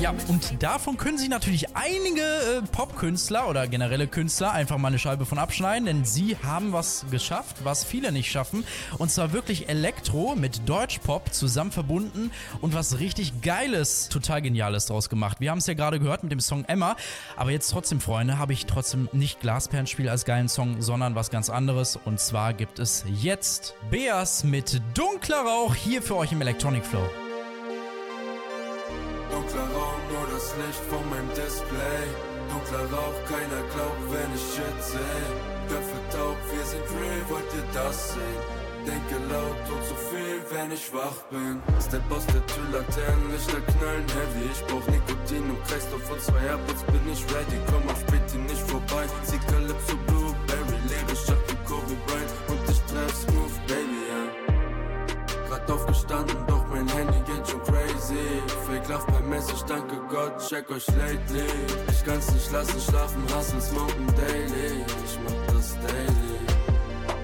Ja, 0.00 0.14
und 0.28 0.62
davon 0.62 0.96
können 0.96 1.18
sich 1.18 1.28
natürlich 1.28 1.74
einige 1.74 2.22
äh, 2.22 2.62
Popkünstler 2.70 3.48
oder 3.48 3.66
generelle 3.66 4.06
Künstler 4.06 4.52
einfach 4.52 4.78
mal 4.78 4.88
eine 4.88 4.98
Scheibe 5.00 5.26
von 5.26 5.38
abschneiden, 5.38 5.86
denn 5.86 6.04
sie 6.04 6.36
haben 6.36 6.72
was 6.72 7.04
geschafft, 7.10 7.56
was 7.64 7.82
viele 7.82 8.12
nicht 8.12 8.30
schaffen. 8.30 8.62
Und 8.98 9.10
zwar 9.10 9.32
wirklich 9.32 9.68
Elektro 9.68 10.36
mit 10.36 10.68
Deutschpop 10.68 11.34
zusammen 11.34 11.72
verbunden 11.72 12.30
und 12.60 12.74
was 12.74 13.00
richtig 13.00 13.42
Geiles, 13.42 14.08
total 14.08 14.40
Geniales 14.40 14.86
draus 14.86 15.08
gemacht. 15.08 15.40
Wir 15.40 15.50
haben 15.50 15.58
es 15.58 15.66
ja 15.66 15.74
gerade 15.74 15.98
gehört 15.98 16.22
mit 16.22 16.30
dem 16.30 16.40
Song 16.40 16.64
Emma, 16.66 16.94
aber 17.36 17.50
jetzt 17.50 17.68
trotzdem, 17.68 18.00
Freunde, 18.00 18.38
habe 18.38 18.52
ich 18.52 18.66
trotzdem 18.66 19.08
nicht 19.12 19.40
Glasperlenspiel 19.40 20.08
als 20.08 20.24
geilen 20.24 20.48
Song, 20.48 20.80
sondern 20.80 21.16
was 21.16 21.28
ganz 21.30 21.50
anderes. 21.50 21.98
Und 22.04 22.20
zwar 22.20 22.54
gibt 22.54 22.78
es 22.78 23.04
jetzt 23.20 23.74
Beas 23.90 24.44
mit 24.44 24.80
Dunkler 24.94 25.40
Rauch 25.40 25.74
hier 25.74 26.02
für 26.02 26.14
euch 26.14 26.30
im 26.30 26.40
Electronic 26.40 26.86
Flow. 26.86 27.27
Dunkler 29.30 29.68
Raum, 29.76 30.00
nur 30.10 30.26
das 30.32 30.54
Licht 30.56 30.84
von 30.90 31.04
meinem 31.10 31.28
Display. 31.34 32.02
Dunkler 32.48 32.86
Rauch, 32.92 33.18
keiner 33.28 33.62
glaubt, 33.72 34.02
wenn 34.12 34.30
ich 34.34 34.44
Shit 34.54 34.78
seh. 34.80 35.24
Köpfe 35.68 36.00
taub, 36.10 36.36
wir 36.50 36.64
sind 36.64 36.86
real, 36.96 37.22
wollt 37.28 37.50
ihr 37.52 37.66
das 37.74 38.14
sehen? 38.14 38.42
Denke 38.86 39.20
laut 39.28 39.60
und 39.68 39.84
zu 39.84 39.94
viel, 40.08 40.40
wenn 40.50 40.72
ich 40.72 40.88
wach 40.94 41.20
bin. 41.28 41.60
Step 41.76 42.00
aus 42.10 42.24
der 42.26 42.40
Tür, 42.46 42.68
Laternen, 42.72 43.30
Lichter 43.32 43.60
knallen 43.60 44.06
heavy. 44.16 44.48
Ich 44.48 44.64
brauch 44.64 44.86
Nikotin 44.88 45.44
im 45.44 45.60
Kreislauf 45.68 46.10
und 46.10 46.20
zwei 46.22 46.40
Airpods, 46.48 46.82
bin 46.88 47.04
ich 47.12 47.22
ready. 47.28 47.58
Komm 47.68 47.84
auf 47.90 48.00
Späti 48.00 48.38
nicht 48.38 48.64
vorbei. 48.64 49.04
Sie 49.24 49.38
Calypso 49.50 49.96
Blueberry, 50.06 50.78
lebe 50.88 51.14
stark 51.14 51.42
wie 51.48 51.60
Kobe 51.68 51.94
Bryant. 52.06 52.32
Und 52.48 52.64
ich 52.70 52.80
treff 52.88 53.12
smooth, 53.12 53.56
baby, 53.68 54.00
ja. 54.08 54.22
Grad 55.48 55.70
aufgestanden, 55.70 56.38
doch 56.46 56.64
mein 56.72 56.88
Handy 56.88 57.17
Message, 59.58 59.64
danke 59.66 59.96
Gott, 60.08 60.38
check 60.48 60.70
euch 60.70 60.86
lately. 60.88 61.46
Ich 61.90 62.04
kann's 62.04 62.32
nicht 62.32 62.50
lassen, 62.52 62.80
schlafen, 62.80 63.22
hustlen, 63.34 63.60
smoken 63.60 64.06
daily. 64.16 64.84
Ich 65.04 65.18
mach 65.24 65.54
das 65.54 65.74
daily. 65.86 66.38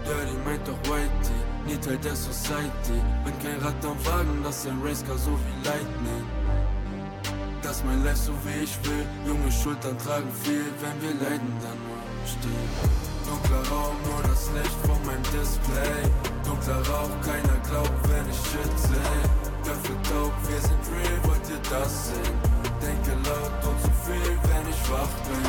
Dirty 0.05 0.37
meint 0.45 0.67
doch 0.67 0.79
Whitey, 0.91 1.41
nie 1.67 1.77
Teil 1.77 1.99
der 1.99 2.17
Society. 2.17 2.99
Bin 3.25 3.35
kein 3.43 3.61
Rad 3.61 3.75
am 3.85 3.99
Wagen, 4.07 4.43
das 4.43 4.59
ist 4.59 4.67
ein 4.69 4.81
Racecar 4.83 5.19
so 5.19 5.31
wie 5.31 5.69
Lightning. 5.69 6.25
Das 7.63 7.83
mein 7.85 8.05
Life 8.05 8.17
so 8.17 8.33
wie 8.45 8.65
ich 8.65 8.77
will. 8.85 9.07
Junge 9.27 9.51
Schultern 9.51 9.97
tragen 9.99 10.31
viel, 10.43 10.67
wenn 10.81 10.97
wir 11.03 11.15
leiden, 11.29 11.53
dann 11.63 11.79
nur 11.87 12.01
still. 12.27 12.65
Dunkler 13.27 13.65
Raum, 13.71 13.97
nur 14.05 14.23
das 14.23 14.51
Licht 14.53 14.79
von 14.85 15.01
meinem 15.07 15.23
Display. 15.33 16.03
Dunkler 16.45 16.83
Rauch, 16.89 17.15
keiner 17.25 17.59
glaubt, 17.69 18.09
wenn 18.09 18.29
ich 18.29 18.37
Shit 18.37 18.79
seh. 18.79 19.45
Köpfe 19.65 19.97
taub, 20.05 20.33
wir 20.47 20.61
sind 20.61 20.85
real, 20.93 21.34
das 21.71 22.09
sehen? 22.09 22.39
Denke 22.81 23.13
laut 23.29 23.59
und 23.65 23.79
zu 23.81 23.91
viel, 24.05 24.37
wenn 24.49 24.67
ich 24.69 24.81
wach 24.91 25.15
bin. 25.29 25.45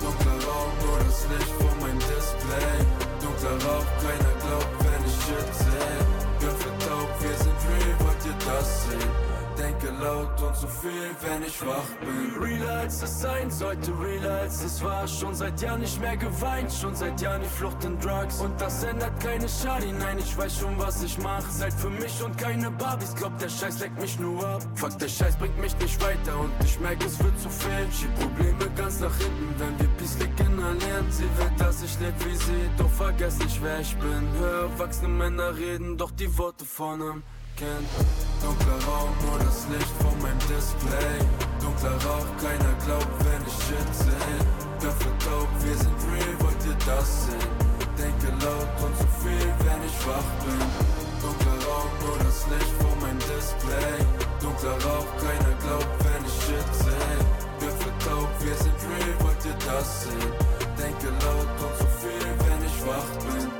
Dunkler 0.00 0.38
Raum, 0.46 0.72
nur 0.84 0.98
das 0.98 1.26
Licht 1.28 1.52
von 1.60 1.74
meinem 1.80 1.98
Display. 1.98 2.76
Dunkler 3.20 3.56
Rauch, 3.66 3.90
keiner 4.00 4.34
glaubt, 4.42 4.74
wenn 4.84 5.02
ich 5.04 5.16
Shit 5.24 5.50
seh. 5.54 5.98
Köpfe 6.40 6.70
taub, 6.84 7.10
wir 7.20 7.36
sind 7.36 7.60
real, 7.68 7.94
wollt 8.00 8.24
ihr 8.26 8.38
das 8.46 8.84
sehen? 8.84 9.39
Denke 9.60 9.90
laut 10.02 10.40
und 10.40 10.56
zu 10.56 10.66
viel, 10.66 11.10
wenn 11.20 11.42
ich 11.42 11.60
wach 11.66 11.84
bin. 12.00 12.42
Realer 12.42 12.78
als 12.80 13.02
es 13.02 13.20
sein 13.20 13.50
sollte, 13.50 13.92
realer 14.00 14.40
als 14.40 14.64
es 14.64 14.82
war. 14.82 15.06
Schon 15.06 15.34
seit 15.34 15.60
Jahren 15.60 15.80
nicht 15.80 16.00
mehr 16.00 16.16
geweint, 16.16 16.72
schon 16.72 16.94
seit 16.94 17.20
Jahren 17.20 17.42
die 17.42 17.48
Flucht 17.48 17.84
in 17.84 17.98
Drugs. 17.98 18.40
Und 18.40 18.58
das 18.58 18.82
ändert 18.82 19.20
keine 19.20 19.46
Schadi, 19.46 19.92
nein, 19.92 20.18
ich 20.18 20.34
weiß 20.34 20.60
schon, 20.60 20.78
was 20.78 21.02
ich 21.02 21.18
mach. 21.18 21.46
Seid 21.50 21.74
für 21.74 21.90
mich 21.90 22.22
und 22.22 22.38
keine 22.38 22.70
Barbies, 22.70 23.14
glaub, 23.14 23.36
der 23.36 23.50
Scheiß 23.50 23.80
leckt 23.80 24.00
mich 24.00 24.18
nur 24.18 24.42
ab. 24.46 24.62
Fuck, 24.76 24.98
der 24.98 25.08
Scheiß 25.08 25.36
bringt 25.36 25.60
mich 25.60 25.76
nicht 25.78 26.02
weiter 26.02 26.40
und 26.40 26.52
ich 26.64 26.80
merk, 26.80 27.04
es 27.04 27.22
wird 27.22 27.38
zu 27.38 27.50
viel. 27.50 27.86
Schieb 27.92 28.14
Probleme 28.14 28.70
ganz 28.76 29.00
nach 29.00 29.16
hinten, 29.18 29.54
wenn 29.58 29.78
wir 29.78 29.88
Peace 29.98 30.16
League 30.20 30.40
inhalieren. 30.40 31.10
Sie 31.10 31.24
will, 31.24 31.52
dass 31.58 31.82
ich 31.82 32.00
leb 32.00 32.14
wie 32.24 32.36
sie, 32.36 32.70
doch 32.78 32.90
vergess 32.90 33.38
nicht, 33.38 33.62
wer 33.62 33.80
ich 33.80 33.94
bin. 33.96 34.26
Hör 34.38 34.62
erwachsene 34.70 35.08
Männer 35.08 35.54
reden, 35.54 35.98
doch 35.98 36.12
die 36.12 36.38
Worte 36.38 36.64
von 36.64 37.22
Kind. 37.60 37.92
Dunkler 38.40 38.80
Raum, 38.88 39.12
nur 39.20 39.36
das 39.36 39.68
Licht 39.68 39.92
von 40.00 40.16
meinem 40.24 40.40
Display. 40.48 41.20
Dunkler 41.60 41.92
Rauch, 42.08 42.32
keiner 42.40 42.72
glaubt, 42.88 43.12
wenn 43.20 43.42
ich 43.44 43.52
Shit 43.68 43.90
seh. 44.00 44.40
Köpfe 44.80 45.12
taub, 45.20 45.48
wir 45.60 45.76
sind 45.76 46.00
real, 46.08 46.34
wollt 46.40 46.64
ihr 46.64 46.78
das 46.88 47.28
sehen? 47.28 47.52
Denke 48.00 48.32
laut 48.40 48.72
und 48.80 48.96
zu 48.96 49.04
viel, 49.20 49.44
wenn 49.60 49.80
ich 49.84 49.98
wach 50.08 50.30
bin. 50.40 50.64
Dunkler 51.20 51.60
Raum, 51.68 51.92
nur 52.00 52.16
das 52.24 52.48
Licht 52.48 52.74
von 52.80 52.96
meinem 52.96 53.20
Display. 53.28 53.92
Dunkler 54.40 54.80
Rauch, 54.80 55.10
keiner 55.20 55.54
glaubt, 55.60 55.96
wenn 56.00 56.22
ich 56.24 56.36
Shit 56.40 56.68
seh. 56.80 57.20
Köpfe 57.60 57.92
taub, 58.08 58.30
wir 58.40 58.56
sind 58.56 58.80
real, 58.88 59.14
wollt 59.20 59.44
ihr 59.44 59.58
das 59.68 60.08
sehen? 60.08 60.32
Denke 60.80 61.12
laut 61.12 61.52
und 61.60 61.74
zu 61.76 61.88
viel, 62.00 62.24
wenn 62.40 62.60
ich 62.64 62.76
wach 62.88 63.12
bin. 63.28 63.59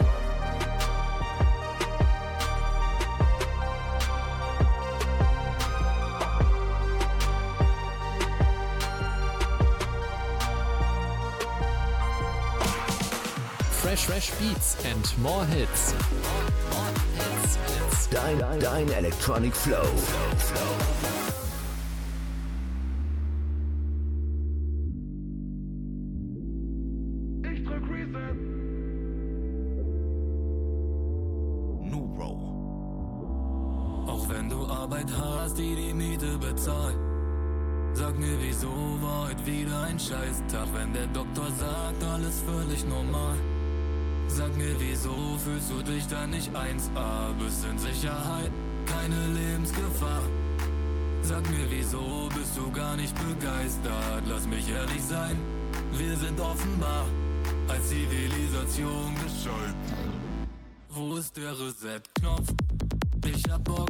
Fresh 14.04 14.30
Beats 14.38 14.84
and 14.84 15.18
more 15.18 15.44
hits. 15.46 15.92
Dein, 18.10 18.38
dein 18.58 18.88
Electronic 18.88 19.54
Flow. 19.54 19.84
Nubro. 19.84 21.19
Fühlst 45.44 45.70
du 45.70 45.82
dich 45.82 46.06
da 46.06 46.26
nicht 46.26 46.50
1A? 46.54 47.32
Bist 47.38 47.64
in 47.64 47.78
Sicherheit, 47.78 48.50
keine 48.86 49.26
Lebensgefahr. 49.28 50.22
Sag 51.22 51.48
mir, 51.50 51.66
wieso 51.70 52.28
bist 52.34 52.56
du 52.56 52.70
gar 52.70 52.96
nicht 52.96 53.14
begeistert? 53.14 54.22
Lass 54.28 54.46
mich 54.46 54.68
ehrlich 54.68 55.02
sein, 55.02 55.36
wir 55.92 56.16
sind 56.16 56.40
offenbar 56.40 57.06
als 57.68 57.88
Zivilisation 57.88 59.14
gescheut. 59.14 59.74
Wo 60.90 61.16
ist 61.16 61.36
der 61.36 61.52
Reset-Knopf? 61.52 62.52
Ich 63.24 63.50
hab 63.50 63.64
Bock, 63.64 63.88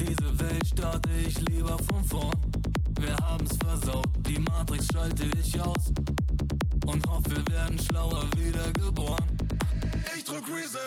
diese 0.00 0.40
Welt 0.40 0.66
starte 0.66 1.10
ich 1.26 1.38
lieber 1.48 1.76
von 1.90 2.04
vorn. 2.04 2.40
Wir 2.98 3.16
haben's 3.16 3.56
versaut, 3.56 4.08
die 4.26 4.38
Matrix 4.38 4.86
schalte 4.92 5.26
ich 5.38 5.60
aus 5.60 5.92
und 6.86 7.06
hoffe, 7.08 7.30
wir 7.30 7.54
werden 7.54 7.78
schlauer 7.78 8.24
wiedergeboren. 8.36 9.41
Ich 10.24 10.28
drück 10.28 10.46
Reset, 10.56 10.78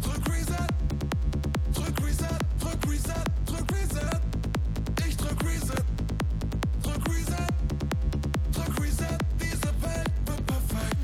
drück 0.00 0.28
Reset, 0.28 0.68
drück 1.74 2.06
Reset, 2.06 2.38
drück 2.60 2.88
Reset, 2.88 3.24
drück 3.44 3.72
Reset. 3.72 4.20
Ich 5.04 5.16
drück 5.16 5.44
Reset, 5.44 5.84
drück 6.80 7.08
Reset, 7.08 7.48
drück 8.52 8.80
Reset. 8.80 9.18
Diese 9.40 9.72
Welt 9.82 10.12
wird 10.26 10.46
perfekt. 10.46 10.96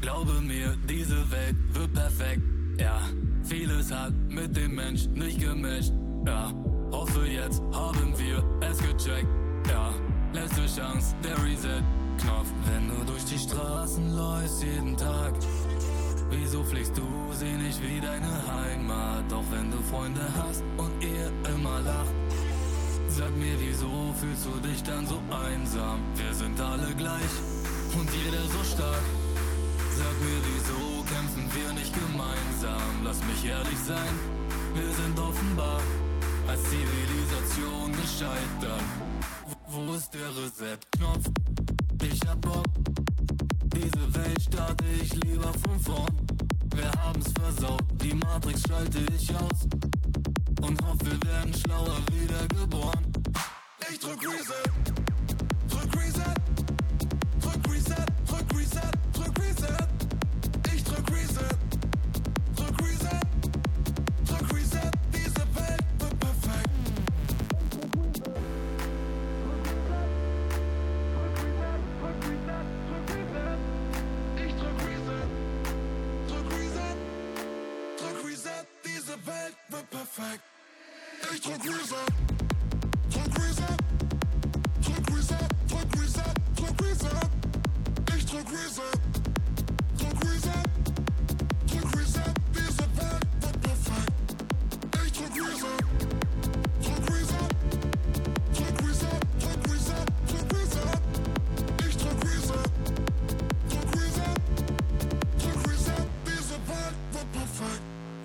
Glaube 0.00 0.40
mir, 0.40 0.76
diese 0.88 1.30
Welt 1.30 1.56
wird 1.74 1.94
perfekt. 1.94 2.42
Ja, 2.80 2.98
vieles 3.44 3.92
hat 3.92 4.14
mit 4.28 4.56
dem 4.56 4.74
Mensch 4.74 5.06
nicht 5.14 5.38
gemischt. 5.38 5.92
Ja, 6.26 6.52
hoffe 6.90 7.24
jetzt 7.24 7.62
haben 7.72 8.18
wir 8.18 8.42
es 8.62 8.78
gecheckt. 8.78 9.28
Ja, 9.68 9.94
letzte 10.32 10.66
Chance, 10.66 11.14
der 11.22 11.40
Reset-Knopf. 12.16 12.48
Wenn 12.64 12.88
du 12.88 13.04
durch 13.04 13.24
die 13.24 13.38
Straßen 13.38 14.14
läufst 14.14 14.62
jeden 14.62 14.96
Tag, 14.96 15.34
wieso 16.30 16.62
pflegst 16.64 16.96
du 16.96 17.32
sie 17.32 17.52
nicht 17.52 17.80
wie 17.82 18.00
deine 18.00 18.26
Heimat? 18.26 19.24
Doch 19.30 19.44
wenn 19.50 19.70
du 19.70 19.78
Freunde 19.82 20.26
hast 20.36 20.62
und 20.76 20.92
ihr 21.02 21.32
immer 21.54 21.80
lacht, 21.80 22.14
Sag 23.08 23.34
mir, 23.36 23.56
wieso 23.60 24.12
fühlst 24.20 24.44
du 24.44 24.68
dich 24.68 24.82
dann 24.82 25.06
so 25.06 25.18
einsam? 25.30 26.00
Wir 26.16 26.34
sind 26.34 26.60
alle 26.60 26.92
gleich 26.96 27.34
und 27.96 28.10
jeder 28.12 28.42
so 28.42 28.62
stark. 28.64 29.04
Sag 29.96 30.16
mir, 30.20 30.40
wieso 30.44 31.02
kämpfen 31.04 31.48
wir 31.54 31.72
nicht 31.72 31.94
gemeinsam? 31.94 33.04
Lass 33.04 33.24
mich 33.24 33.46
ehrlich 33.48 33.78
sein, 33.78 34.12
wir 34.74 34.92
sind 34.92 35.18
offenbar 35.18 35.80
als 36.46 36.60
Zivilisation 36.64 37.92
gescheitert. 37.92 38.84
Wo 39.68 39.94
ist 39.94 40.12
der 40.12 40.28
Reset-Knopf? 40.28 41.30
Ich 42.08 42.20
hab 42.28 42.40
Bock, 42.40 42.66
diese 43.74 44.14
Welt 44.14 44.40
starte 44.40 44.84
ich 45.02 45.12
lieber 45.24 45.52
von 45.52 45.80
vorn. 45.80 46.26
Wir 46.74 46.90
haben's 47.02 47.32
versaut, 47.32 47.82
die 48.02 48.14
Matrix 48.14 48.62
schalte 48.68 48.98
ich 49.12 49.34
aus 49.34 49.66
und 50.60 50.80
hoffe, 50.84 51.04
wir 51.04 51.30
werden 51.30 51.52
schlauer 51.52 51.98
wiedergeboren. 52.12 53.12
Ich 53.90 53.98
drück 53.98 54.20
Reset. 54.22 54.70
Drück 55.68 55.96
Reset. 55.96 56.34
Drück 57.40 57.72
Reset. 57.72 58.06
Drück 58.28 58.54
Reset. 58.56 58.92
Drück 59.12 59.38
Reset. 59.40 59.88
Ich 60.74 60.84
drück 60.84 61.10
Reset. 61.10 61.56
Drück 62.56 62.82
Reset. 62.82 63.20
Drück 64.26 64.54
Reset. 64.54 65.05
Ich 88.14 88.26
drück 88.26 88.46
Reset. 88.52 89.15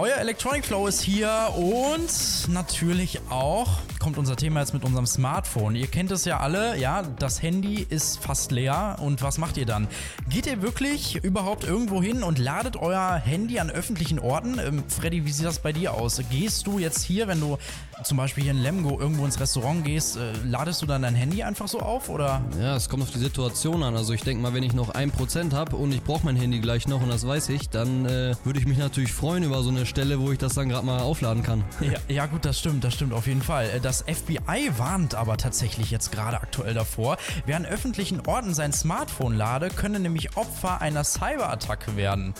Euer 0.01 0.15
Electronic 0.17 0.65
Flow 0.65 0.87
ist 0.87 1.03
hier 1.03 1.53
und 1.55 2.47
natürlich 2.47 3.21
auch 3.29 3.69
kommt 4.01 4.17
unser 4.17 4.35
Thema 4.35 4.61
jetzt 4.61 4.73
mit 4.73 4.83
unserem 4.83 5.05
Smartphone. 5.05 5.75
Ihr 5.75 5.85
kennt 5.85 6.09
es 6.09 6.25
ja 6.25 6.39
alle, 6.39 6.75
ja, 6.79 7.03
das 7.03 7.43
Handy 7.43 7.85
ist 7.87 8.17
fast 8.17 8.51
leer 8.51 8.95
und 8.99 9.21
was 9.21 9.37
macht 9.37 9.57
ihr 9.57 9.67
dann? 9.67 9.87
Geht 10.27 10.47
ihr 10.47 10.63
wirklich 10.63 11.23
überhaupt 11.23 11.65
irgendwo 11.65 12.01
hin 12.01 12.23
und 12.23 12.39
ladet 12.39 12.77
euer 12.77 13.13
Handy 13.13 13.59
an 13.59 13.69
öffentlichen 13.69 14.17
Orten? 14.17 14.57
Ähm, 14.57 14.83
Freddy, 14.87 15.23
wie 15.25 15.31
sieht 15.31 15.45
das 15.45 15.59
bei 15.59 15.71
dir 15.71 15.93
aus? 15.93 16.19
Gehst 16.31 16.65
du 16.65 16.79
jetzt 16.79 17.03
hier, 17.03 17.27
wenn 17.27 17.39
du 17.39 17.59
zum 18.03 18.17
Beispiel 18.17 18.43
hier 18.43 18.53
in 18.53 18.63
Lemgo 18.63 18.99
irgendwo 18.99 19.23
ins 19.23 19.39
Restaurant 19.39 19.85
gehst, 19.85 20.17
äh, 20.17 20.33
ladest 20.45 20.81
du 20.81 20.87
dann 20.87 21.03
dein 21.03 21.13
Handy 21.13 21.43
einfach 21.43 21.67
so 21.67 21.79
auf 21.79 22.09
oder? 22.09 22.41
Ja, 22.59 22.75
es 22.75 22.89
kommt 22.89 23.03
auf 23.03 23.11
die 23.11 23.19
Situation 23.19 23.83
an. 23.83 23.95
Also 23.95 24.13
ich 24.13 24.23
denke 24.23 24.41
mal, 24.41 24.55
wenn 24.55 24.63
ich 24.63 24.73
noch 24.73 24.95
1% 24.95 25.53
habe 25.53 25.75
und 25.75 25.91
ich 25.93 26.01
brauche 26.01 26.25
mein 26.25 26.35
Handy 26.35 26.59
gleich 26.59 26.87
noch 26.87 27.03
und 27.03 27.09
das 27.09 27.27
weiß 27.27 27.49
ich, 27.49 27.69
dann 27.69 28.05
äh, 28.05 28.33
würde 28.43 28.59
ich 28.59 28.65
mich 28.65 28.79
natürlich 28.79 29.13
freuen 29.13 29.43
über 29.43 29.61
so 29.61 29.69
eine 29.69 29.85
Stelle, 29.85 30.19
wo 30.19 30.31
ich 30.31 30.39
das 30.39 30.55
dann 30.55 30.69
gerade 30.69 30.85
mal 30.85 31.01
aufladen 31.01 31.43
kann. 31.43 31.63
Ja, 31.81 31.99
ja 32.07 32.25
gut, 32.25 32.45
das 32.45 32.59
stimmt, 32.59 32.83
das 32.83 32.93
stimmt 32.93 33.13
auf 33.13 33.27
jeden 33.27 33.41
Fall. 33.41 33.69
Äh, 33.69 33.79
Das 33.91 34.05
FBI 34.07 34.71
warnt 34.77 35.15
aber 35.15 35.35
tatsächlich 35.35 35.91
jetzt 35.91 36.13
gerade 36.13 36.39
aktuell 36.39 36.73
davor. 36.73 37.17
Wer 37.45 37.57
an 37.57 37.65
öffentlichen 37.65 38.21
Orten 38.25 38.53
sein 38.53 38.71
Smartphone 38.71 39.35
lade, 39.35 39.67
könne 39.67 39.99
nämlich 39.99 40.37
Opfer 40.37 40.79
einer 40.79 41.03
Cyberattacke 41.03 41.97
werden. 41.97 42.33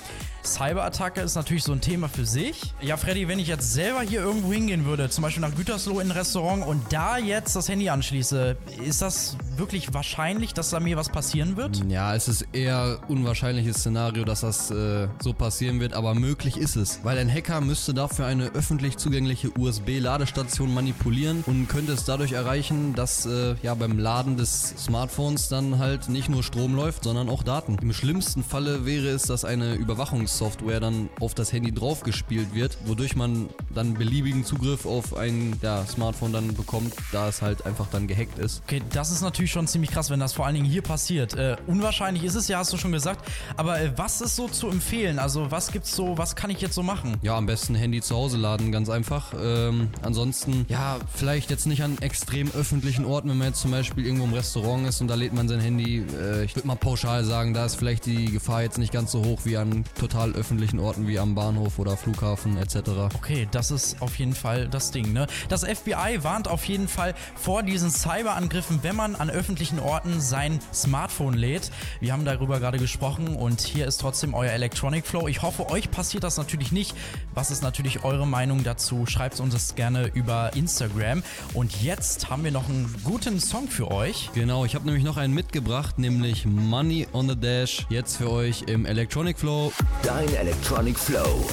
Cyberattacke 0.44 1.22
ist 1.22 1.36
natürlich 1.36 1.64
so 1.64 1.74
ein 1.74 1.82
Thema 1.82 2.10
für 2.10 2.26
sich. 2.26 2.74
Ja, 2.82 2.98
Freddy, 2.98 3.28
wenn 3.28 3.38
ich 3.38 3.48
jetzt 3.48 3.74
selber 3.74 4.02
hier 4.02 4.22
irgendwo 4.22 4.52
hingehen 4.52 4.86
würde, 4.86 5.10
zum 5.10 5.24
Beispiel 5.24 5.42
nach 5.42 5.54
Gütersloh 5.54 6.00
in 6.00 6.08
ein 6.08 6.12
Restaurant 6.12 6.66
und 6.66 6.82
da 6.92 7.18
jetzt 7.18 7.56
das 7.56 7.70
Handy 7.70 7.90
anschließe, 7.90 8.58
ist 8.84 9.02
das 9.02 9.38
wirklich 9.56 9.94
wahrscheinlich, 9.94 10.54
dass 10.54 10.72
da 10.72 10.80
mir 10.80 10.98
was 10.98 11.10
passieren 11.10 11.58
wird? 11.58 11.84
Ja, 11.88 12.16
es 12.16 12.28
ist 12.28 12.48
eher 12.54 13.02
unwahrscheinliches 13.08 13.78
Szenario, 13.78 14.24
dass 14.24 14.42
das 14.42 14.72
äh, 14.72 15.08
so 15.20 15.34
passieren 15.34 15.80
wird, 15.80 15.94
aber 15.94 16.16
möglich 16.16 16.58
ist 16.58 16.76
es. 16.76 17.02
Weil 17.04 17.20
ein 17.20 17.32
Hacker 17.32 17.62
müsste 17.62 17.94
dafür 17.94 18.26
eine 18.26 18.46
öffentlich 18.54 18.98
zugängliche 18.98 19.52
USB-Ladestation 19.58 20.74
manipulieren 20.74 21.41
und 21.46 21.68
könnte 21.68 21.94
es 21.94 22.06
dadurch 22.06 22.34
erreichen, 22.34 22.94
dass 22.96 23.26
äh, 23.26 23.56
ja 23.62 23.74
beim 23.74 24.00
Laden 24.00 24.38
des 24.38 24.74
Smartphones 24.78 25.50
dann 25.50 25.80
halt 25.80 26.10
nicht 26.10 26.30
nur 26.30 26.44
Strom 26.44 26.76
läuft, 26.76 27.04
sondern 27.04 27.30
auch 27.30 27.44
Daten. 27.44 27.78
Im 27.82 27.94
schlimmsten 27.94 28.44
Falle 28.44 28.86
wäre 28.86 29.08
es, 29.08 29.24
dass 29.24 29.46
eine 29.46 29.76
Überwachungssoftware 29.76 30.80
dann 30.80 31.10
auf 31.20 31.34
das 31.34 31.54
Handy 31.54 31.72
draufgespielt 31.72 32.54
wird, 32.54 32.78
wodurch 32.86 33.16
man 33.16 33.50
dann 33.74 33.94
beliebigen 33.94 34.44
Zugriff 34.46 34.86
auf 34.86 35.16
ein 35.16 35.58
ja, 35.62 35.86
Smartphone 35.86 36.34
dann 36.34 36.54
bekommt, 36.54 36.94
da 37.12 37.28
es 37.28 37.42
halt 37.42 37.66
einfach 37.66 37.88
dann 37.92 38.08
gehackt 38.08 38.40
ist. 38.40 38.62
Okay, 38.66 38.82
das 38.92 39.12
ist 39.12 39.22
natürlich 39.22 39.52
schon 39.52 39.68
ziemlich 39.68 39.92
krass, 39.92 40.10
wenn 40.10 40.20
das 40.20 40.34
vor 40.34 40.46
allen 40.46 40.56
Dingen 40.56 40.68
hier 40.68 40.82
passiert. 40.82 41.36
Äh, 41.36 41.58
unwahrscheinlich 41.68 42.24
ist 42.24 42.36
es 42.36 42.48
ja, 42.48 42.60
hast 42.60 42.74
du 42.74 42.78
schon 42.78 42.92
gesagt. 42.92 43.28
Aber 43.58 43.80
äh, 43.80 43.92
was 43.96 44.22
ist 44.22 44.36
so 44.36 44.48
zu 44.48 44.70
empfehlen? 44.70 45.20
Also 45.20 45.52
was 45.52 45.72
gibt's 45.72 45.96
so, 45.96 46.18
was 46.18 46.36
kann 46.36 46.50
ich 46.50 46.62
jetzt 46.62 46.76
so 46.76 46.84
machen? 46.84 47.18
Ja, 47.22 47.38
am 47.38 47.46
besten 47.46 47.76
Handy 47.76 48.02
zu 48.02 48.16
Hause 48.16 48.38
laden, 48.38 48.72
ganz 48.72 48.90
einfach. 48.90 49.34
Ähm, 49.40 49.90
ansonsten, 50.02 50.66
ja, 50.70 50.98
vielleicht 51.14 51.31
jetzt 51.36 51.66
nicht 51.66 51.84
an 51.84 51.98
extrem 52.00 52.52
öffentlichen 52.52 53.06
Orten, 53.06 53.30
wenn 53.30 53.38
man 53.38 53.48
jetzt 53.50 53.62
zum 53.62 53.72
Beispiel 53.72 54.06
irgendwo 54.06 54.26
im 54.26 54.34
Restaurant 54.34 54.88
ist 54.88 55.02
und 55.02 55.08
da 55.08 55.16
lädt 55.16 55.34
man 55.34 55.48
sein 55.48 55.60
Handy. 55.60 56.06
Äh, 56.20 56.44
ich 56.44 56.56
würde 56.56 56.68
mal 56.68 56.76
pauschal 56.76 57.24
sagen, 57.24 57.54
da 57.54 57.66
ist 57.66 57.76
vielleicht 57.76 58.06
die 58.06 58.32
Gefahr 58.32 58.64
jetzt 58.64 58.78
nicht 58.78 58.92
ganz 58.92 59.12
so 59.12 59.24
hoch 59.24 59.42
wie 59.44 59.58
an 59.58 59.84
total 60.00 60.32
öffentlichen 60.34 60.80
Orten 60.80 61.08
wie 61.08 61.20
am 61.20 61.36
Bahnhof 61.36 61.80
oder 61.80 61.98
Flughafen 61.98 62.58
etc. 62.58 63.16
Okay, 63.16 63.48
das 63.52 63.72
ist 63.72 64.02
auf 64.02 64.16
jeden 64.20 64.34
Fall 64.34 64.68
das 64.68 64.92
Ding, 64.92 65.14
ne? 65.14 65.28
Das 65.50 65.64
FBI 65.64 66.20
warnt 66.24 66.48
auf 66.48 66.66
jeden 66.66 66.88
Fall 66.88 67.14
vor 67.36 67.64
diesen 67.64 67.92
Cyberangriffen, 67.92 68.80
wenn 68.84 68.96
man 68.96 69.16
an 69.16 69.30
öffentlichen 69.30 69.80
Orten 69.80 70.22
sein 70.22 70.60
Smartphone 70.74 71.34
lädt. 71.34 71.72
Wir 72.00 72.14
haben 72.14 72.26
darüber 72.26 72.60
gerade 72.60 72.78
gesprochen 72.78 73.36
und 73.36 73.62
hier 73.62 73.88
ist 73.88 73.98
trotzdem 74.02 74.34
euer 74.34 74.52
Electronic 74.52 75.06
Flow. 75.06 75.28
Ich 75.28 75.42
hoffe, 75.42 75.70
euch 75.70 75.92
passiert 75.92 76.24
das 76.24 76.38
natürlich 76.38 76.72
nicht. 76.72 76.96
Was 77.34 77.52
ist 77.52 77.64
natürlich 77.64 78.04
eure 78.04 78.28
Meinung 78.28 78.64
dazu? 78.64 79.06
Schreibt 79.06 79.40
uns 79.40 79.54
das 79.54 79.76
gerne 79.76 80.08
über 80.14 80.52
Instagram. 80.56 81.21
Und 81.54 81.82
jetzt 81.82 82.30
haben 82.30 82.44
wir 82.44 82.52
noch 82.52 82.70
einen 82.70 82.94
guten 83.04 83.40
Song 83.40 83.68
für 83.68 83.92
euch. 83.92 84.30
Genau, 84.34 84.66
ich 84.66 84.76
habe 84.76 84.86
nämlich 84.86 85.04
noch 85.04 85.18
einen 85.18 85.34
mitgebracht, 85.34 86.00
nämlich 86.00 86.46
Money 86.46 87.08
on 87.14 87.30
the 87.30 87.36
Dash. 87.36 87.86
Jetzt 87.90 88.18
für 88.18 88.30
euch 88.32 88.64
im 88.64 88.86
Electronic 88.86 89.38
Flow. 89.40 89.72
Dein 90.04 90.34
Electronic 90.34 90.98
Flow. 90.98 91.46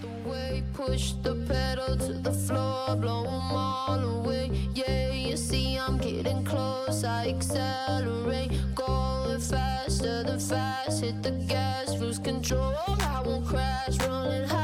the 0.00 0.28
way, 0.28 0.62
push 0.72 1.14
the 1.22 1.34
pedal 1.48 1.96
to 1.96 2.12
the 2.14 2.32
floor, 2.46 2.96
blow 2.96 3.24
'em 3.24 3.52
all 3.52 3.98
away. 4.18 4.50
Yeah, 4.74 5.12
you 5.12 5.36
see, 5.36 5.78
I'm 5.78 5.98
getting 5.98 6.44
close. 6.44 7.04
I 7.04 7.28
accelerate, 7.28 8.52
going 8.74 9.40
faster 9.40 10.22
than 10.24 10.40
fast. 10.40 11.02
Hit 11.02 11.22
the 11.22 11.32
gas, 11.48 11.98
lose 12.00 12.18
control. 12.18 12.74
I 13.00 13.22
won't 13.24 13.46
crash, 13.46 13.98
running 14.06 14.48
high. 14.48 14.63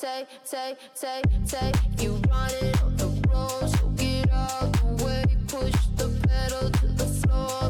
Take, 0.00 0.26
take, 0.44 0.78
take, 0.94 1.24
take. 1.46 1.74
You 2.00 2.20
running 2.30 2.74
on 2.84 2.96
the 2.96 3.28
road, 3.28 3.68
so 3.68 3.88
get 3.96 4.30
out 4.30 4.72
the 4.72 5.04
way. 5.04 5.24
Push 5.48 5.74
the 5.96 6.08
pedal 6.28 6.70
to 6.70 6.86
the 6.88 7.04
floor, 7.04 7.67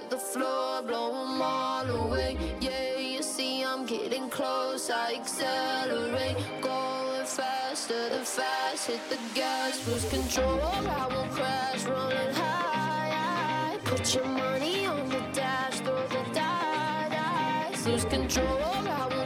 to 0.00 0.10
the 0.10 0.18
floor, 0.18 0.82
blow 0.82 1.10
'em 1.22 1.42
all 1.42 1.88
away. 2.02 2.36
Yeah, 2.60 2.96
you 2.96 3.22
see, 3.22 3.62
I'm 3.62 3.84
getting 3.86 4.28
close. 4.30 4.90
I 4.90 5.14
accelerate, 5.20 6.36
going 6.60 7.26
faster 7.26 8.08
than 8.08 8.24
fast. 8.24 8.86
Hit 8.86 9.02
the 9.08 9.18
gas, 9.34 9.74
lose 9.86 10.08
control. 10.10 10.60
I 11.02 11.06
won't 11.12 11.30
crash, 11.32 11.84
running 11.84 12.34
high. 12.34 13.78
Put 13.84 14.14
your 14.14 14.26
money 14.26 14.86
on 14.86 15.08
the 15.08 15.22
dash, 15.32 15.80
throw 15.80 16.06
the 16.08 16.24
die, 16.32 17.08
dice. 17.16 17.86
Lose 17.86 18.04
control. 18.04 18.74
I 19.00 19.06
won't 19.12 19.19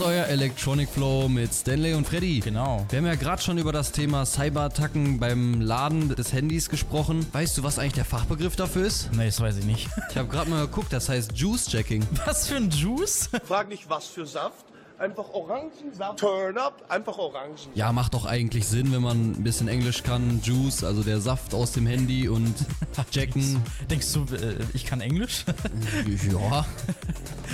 ist 0.00 0.02
euer 0.02 0.26
Electronic 0.26 0.88
Flow 0.88 1.28
mit 1.28 1.54
Stanley 1.54 1.94
und 1.94 2.04
Freddy. 2.04 2.40
Genau. 2.40 2.84
Wir 2.88 2.98
haben 2.98 3.06
ja 3.06 3.14
gerade 3.14 3.40
schon 3.40 3.58
über 3.58 3.70
das 3.70 3.92
Thema 3.92 4.26
Cyberattacken 4.26 5.20
beim 5.20 5.60
Laden 5.60 6.08
des 6.08 6.32
Handys 6.32 6.68
gesprochen. 6.68 7.24
Weißt 7.30 7.56
du, 7.56 7.62
was 7.62 7.78
eigentlich 7.78 7.92
der 7.92 8.04
Fachbegriff 8.04 8.56
dafür 8.56 8.86
ist? 8.86 9.10
Nee, 9.12 9.26
das 9.26 9.40
weiß 9.40 9.58
ich 9.58 9.64
nicht. 9.64 9.88
Ich 10.10 10.16
habe 10.16 10.28
gerade 10.28 10.50
mal 10.50 10.62
geguckt, 10.62 10.92
das 10.92 11.08
heißt 11.08 11.36
Juice-Jacking. 11.36 12.04
Was 12.26 12.48
für 12.48 12.56
ein 12.56 12.70
Juice? 12.70 13.30
Frag 13.44 13.68
nicht, 13.68 13.88
was 13.88 14.08
für 14.08 14.26
Saft. 14.26 14.64
Einfach 14.98 15.28
Orangensaft. 15.32 16.20
Turn 16.20 16.56
up, 16.56 16.84
einfach 16.88 17.18
Orangen. 17.18 17.56
Ja, 17.74 17.92
macht 17.92 18.14
doch 18.14 18.26
eigentlich 18.26 18.66
Sinn, 18.68 18.92
wenn 18.92 19.02
man 19.02 19.32
ein 19.32 19.42
bisschen 19.42 19.66
Englisch 19.66 20.04
kann. 20.04 20.40
Juice, 20.42 20.84
also 20.84 21.02
der 21.02 21.20
Saft 21.20 21.52
aus 21.52 21.72
dem 21.72 21.86
Handy 21.86 22.28
und 22.28 22.54
Jacken. 23.10 23.60
Denkst 23.90 24.12
du, 24.12 24.20
äh, 24.34 24.56
ich 24.72 24.84
kann 24.86 25.00
Englisch? 25.00 25.44
Ja, 26.30 26.64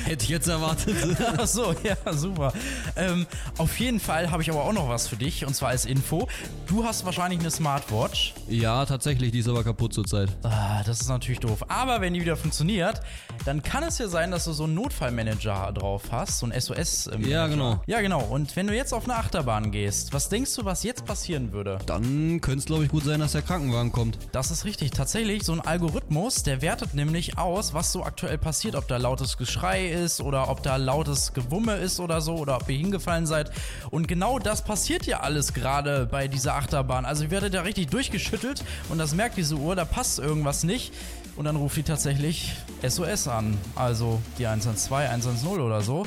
hätte 0.05 0.24
ich 0.24 0.28
jetzt 0.30 0.47
erwartet. 0.49 0.95
Ach 1.38 1.47
so, 1.47 1.74
ja, 1.82 2.12
super. 2.12 2.53
Ähm, 2.97 3.26
auf 3.59 3.78
jeden 3.80 4.01
Fall 4.01 4.30
habe 4.30 4.43
ich 4.43 4.51
aber 4.51 4.64
auch 4.64 4.72
noch 4.72 4.88
was 4.88 5.09
für 5.09 5.16
dich 5.16 5.45
und 5.47 5.55
zwar 5.55 5.70
als 5.70 5.84
Info. 5.86 6.28
Du 6.66 6.84
hast 6.84 7.05
wahrscheinlich 7.05 7.41
eine 7.41 7.51
Smartwatch. 7.51 8.34
Ja, 8.49 8.84
tatsächlich, 8.86 9.32
die 9.32 9.41
ist 9.41 9.49
aber 9.49 9.64
kaputt 9.64 9.93
zurzeit. 9.95 10.30
Ah, 10.43 10.82
das 10.84 11.01
ist 11.01 11.09
natürlich 11.09 11.41
doof. 11.41 11.64
Aber 11.68 12.01
wenn 12.01 12.14
die 12.14 12.20
wieder 12.20 12.36
funktioniert, 12.36 13.01
dann 13.45 13.62
kann 13.62 13.82
es 13.82 13.99
ja 13.99 14.09
sein, 14.09 14.30
dass 14.30 14.45
du 14.45 14.53
so 14.53 14.64
einen 14.64 14.74
Notfallmanager 14.74 15.72
drauf 15.72 16.05
hast, 16.11 16.38
so 16.41 16.47
ein 16.47 16.59
SOS. 16.59 17.09
Ja, 17.31 17.47
genau. 17.47 17.81
Ja, 17.87 18.01
genau. 18.01 18.22
Und 18.22 18.57
wenn 18.57 18.66
du 18.66 18.74
jetzt 18.74 18.93
auf 18.93 19.05
eine 19.05 19.14
Achterbahn 19.14 19.70
gehst, 19.70 20.12
was 20.12 20.28
denkst 20.28 20.53
du, 20.57 20.64
was 20.64 20.83
jetzt 20.83 21.05
passieren 21.05 21.53
würde? 21.53 21.78
Dann 21.87 22.41
könnte 22.41 22.59
es, 22.59 22.64
glaube 22.64 22.83
ich, 22.83 22.91
gut 22.91 23.05
sein, 23.05 23.20
dass 23.20 23.33
der 23.33 23.43
Krankenwagen 23.43 23.93
kommt. 23.93 24.18
Das 24.33 24.51
ist 24.51 24.64
richtig. 24.64 24.91
Tatsächlich, 24.91 25.45
so 25.45 25.53
ein 25.53 25.61
Algorithmus, 25.61 26.43
der 26.43 26.61
wertet 26.61 26.95
nämlich 26.95 27.39
aus, 27.39 27.72
was 27.72 27.93
so 27.93 28.03
aktuell 28.03 28.37
passiert. 28.37 28.74
Ob 28.74 28.89
da 28.89 28.97
lautes 28.97 29.37
Geschrei 29.37 29.87
ist 29.87 30.20
oder 30.20 30.49
ob 30.49 30.64
da 30.64 30.74
lautes 30.74 31.33
Gewumme 31.33 31.76
ist 31.76 32.01
oder 32.01 32.20
so 32.20 32.35
oder 32.35 32.57
ob 32.57 32.68
ihr 32.68 32.78
hingefallen 32.78 33.26
seid. 33.26 33.53
Und 33.91 34.09
genau 34.09 34.41
das 34.41 34.64
passiert 34.64 35.07
ja 35.07 35.20
alles 35.20 35.55
gerade 35.55 36.09
bei 36.11 36.26
dieser 36.26 36.57
Achterbahn. 36.57 37.05
Also 37.05 37.22
ihr 37.22 37.31
werdet 37.31 37.55
da 37.55 37.61
richtig 37.61 37.91
durchgeschüttelt 37.91 38.64
und 38.89 38.99
das 38.99 39.14
merkt 39.14 39.37
diese 39.37 39.55
Uhr, 39.55 39.76
da 39.76 39.85
passt 39.85 40.18
irgendwas 40.18 40.64
nicht. 40.64 40.93
Und 41.37 41.45
dann 41.45 41.57
ruft 41.57 41.76
die 41.76 41.83
tatsächlich 41.83 42.55
SOS 42.87 43.28
an. 43.28 43.57
Also 43.74 44.20
die 44.39 44.47
112, 44.47 45.09
110 45.09 45.49
oder 45.61 45.81
so. 45.81 46.05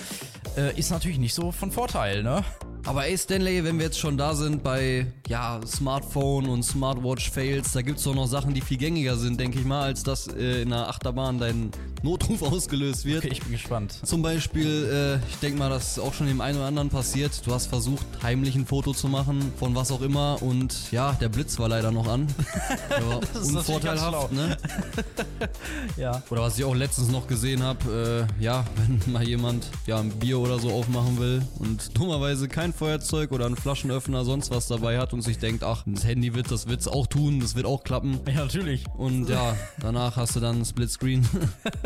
Äh, 0.56 0.78
ist 0.78 0.92
natürlich 0.92 1.13
nicht 1.20 1.34
so 1.34 1.52
von 1.52 1.72
Vorteil, 1.72 2.24
ne? 2.24 2.44
Aber 2.86 3.06
ey, 3.08 3.18
Stanley, 3.18 3.64
wenn 3.64 3.78
wir 3.78 3.86
jetzt 3.86 4.00
schon 4.00 4.18
da 4.18 4.36
sind 4.36 4.62
bei, 4.62 5.08
ja, 5.28 5.62
Smartphone 5.66 6.48
und 6.48 6.64
Smartwatch-Fails, 6.64 7.72
da 7.72 7.82
gibt's 7.82 8.04
doch 8.04 8.14
noch 8.14 8.28
Sachen, 8.28 8.54
die 8.54 8.60
viel 8.60 8.78
gängiger 8.78 9.16
sind, 9.16 9.40
denke 9.40 9.60
ich 9.60 9.66
mal, 9.66 9.84
als 9.84 10.04
dass 10.04 10.28
äh, 10.28 10.64
in 10.64 10.74
einer 10.74 10.90
Achterbahn 10.90 11.40
dein 11.40 11.72
Notruf 12.02 12.42
ausgelöst 12.52 13.06
wird. 13.06 13.24
Okay, 13.24 13.32
ich 13.32 13.42
bin 13.42 13.54
gespannt. 13.54 13.98
Zum 14.04 14.22
Beispiel, 14.22 15.20
äh, 15.24 15.30
ich 15.30 15.38
denke 15.38 15.60
mal, 15.60 15.70
das 15.70 15.92
ist 15.92 16.00
auch 16.00 16.14
schon 16.14 16.28
dem 16.28 16.42
einen 16.42 16.58
oder 16.58 16.68
anderen 16.68 16.90
passiert. 16.90 17.42
Du 17.46 17.54
hast 17.54 17.68
versucht, 17.68 18.06
heimlich 18.22 18.56
ein 18.56 18.66
Foto 18.66 18.92
zu 18.92 19.08
machen, 19.08 19.54
von 19.58 19.76
was 19.76 19.90
auch 19.90 20.02
immer, 20.02 20.42
und 20.42 20.92
ja, 20.92 21.14
der 21.14 21.30
Blitz 21.30 21.58
war 21.60 21.70
leider 21.70 21.92
noch 21.92 22.08
an. 22.08 22.28
Der 22.90 23.08
war 23.08 23.22
Das 23.22 23.44
ist 23.44 23.56
unvorteilhaft, 23.56 24.34
ne? 24.34 24.58
Ja. 25.98 26.22
Oder 26.30 26.42
was 26.42 26.58
ich 26.58 26.66
auch 26.66 26.76
letztens 26.76 27.10
noch 27.10 27.28
gesehen 27.28 27.64
habe, 27.64 28.28
äh, 28.40 28.44
ja, 28.44 28.66
wenn 28.76 29.14
mal 29.14 29.24
jemand 29.24 29.68
ja 29.86 30.00
ein 30.00 30.10
Bier 30.10 30.40
oder 30.40 30.60
so 30.60 30.72
aufmachen 30.72 31.20
will 31.20 31.42
und 31.60 31.98
dummerweise 31.98 32.48
kein 32.48 32.73
Feuerzeug 32.74 33.32
oder 33.32 33.46
einen 33.46 33.56
Flaschenöffner 33.56 34.26
sonst 34.26 34.52
was 34.52 34.68
dabei 34.68 34.98
hat 35.00 35.14
und 35.14 35.22
sich 35.22 35.38
denkt, 35.38 35.64
ach, 35.64 35.84
das 35.86 36.06
Handy 36.06 36.34
wird 36.34 36.52
das 36.52 36.68
wird's 36.68 36.88
auch 36.88 37.08
tun, 37.08 37.40
das 37.40 37.56
wird 37.56 37.66
auch 37.66 37.84
klappen. 37.84 38.20
Ja, 38.28 38.34
natürlich. 38.36 38.84
Und 38.98 39.30
ja, 39.30 39.56
danach 39.80 40.18
hast 40.18 40.36
du 40.36 40.40
dann 40.40 40.66
Splitscreen. 40.66 41.28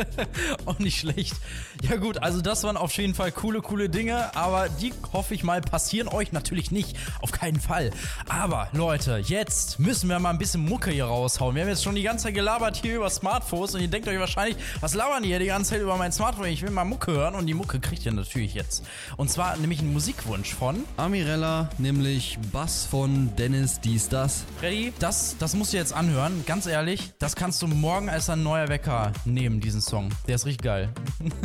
Auch 0.66 0.80
nicht 0.80 1.00
schlecht. 1.00 1.36
Ja 1.82 1.98
gut, 1.98 2.18
also 2.18 2.42
das 2.42 2.64
waren 2.64 2.78
auf 2.78 2.92
jeden 2.94 3.14
Fall 3.14 3.32
coole, 3.32 3.62
coole 3.62 3.90
Dinge, 3.90 4.36
aber 4.36 4.70
die 4.70 4.94
hoffe 5.14 5.34
ich 5.34 5.44
mal 5.44 5.62
passieren 5.62 6.08
euch 6.08 6.32
natürlich 6.32 6.72
nicht. 6.72 6.96
Auf 7.22 7.32
keinen 7.32 7.60
Fall. 7.60 7.92
Aber 8.28 8.70
Leute, 8.74 9.18
jetzt 9.18 9.80
müssen 9.80 10.10
wir 10.10 10.20
mal 10.20 10.32
ein 10.32 10.38
bisschen 10.38 10.62
Mucke 10.62 10.92
hier 10.92 11.06
raushauen. 11.06 11.56
Wir 11.56 11.64
haben 11.64 11.70
jetzt 11.70 11.84
schon 11.84 11.96
die 11.96 12.04
ganze 12.04 12.26
Zeit 12.26 12.34
gelabert 12.34 12.78
hier 12.78 12.96
über 12.96 13.10
Smartphones 13.10 13.76
und 13.76 13.82
ihr 13.82 13.88
denkt 13.88 14.08
euch 14.08 14.20
wahrscheinlich, 14.20 14.58
was 14.82 14.94
labern 14.94 15.24
die 15.24 15.30
hier 15.30 15.40
die 15.40 15.46
ganze 15.46 15.72
Zeit 15.72 15.82
über 15.82 15.98
mein 15.98 16.12
Smartphone? 16.12 16.48
Ich 16.48 16.62
will 16.62 16.72
mal 16.72 16.86
Mucke 16.86 17.12
hören 17.12 17.36
und 17.36 17.46
die 17.48 17.54
Mucke 17.54 17.80
kriegt 17.80 18.06
ihr 18.06 18.12
natürlich 18.12 18.54
jetzt. 18.54 18.84
Und 19.18 19.30
zwar 19.30 19.58
nämlich 19.58 19.80
einen 19.80 19.94
Musikwunsch 19.94 20.54
von 20.54 20.77
Amirella, 20.98 21.70
nämlich 21.78 22.38
Bass 22.52 22.86
von 22.86 23.36
Dennis 23.38 23.80
Dies 23.80 24.10
Das. 24.10 24.44
Freddy. 24.60 24.94
Das, 25.00 25.36
das 25.40 25.56
musst 25.56 25.74
du 25.74 25.78
jetzt 25.78 25.94
anhören. 25.94 26.44
Ganz 26.46 26.66
ehrlich, 26.66 27.14
das 27.20 27.36
kannst 27.36 27.62
du 27.62 27.68
morgen 27.68 28.10
als 28.10 28.30
ein 28.30 28.44
neuer 28.44 28.68
Wecker 28.70 29.12
nehmen, 29.26 29.60
diesen 29.60 29.82
Song. 29.82 30.10
Der 30.28 30.36
ist 30.36 30.46
richtig 30.46 30.64
geil. 30.64 30.90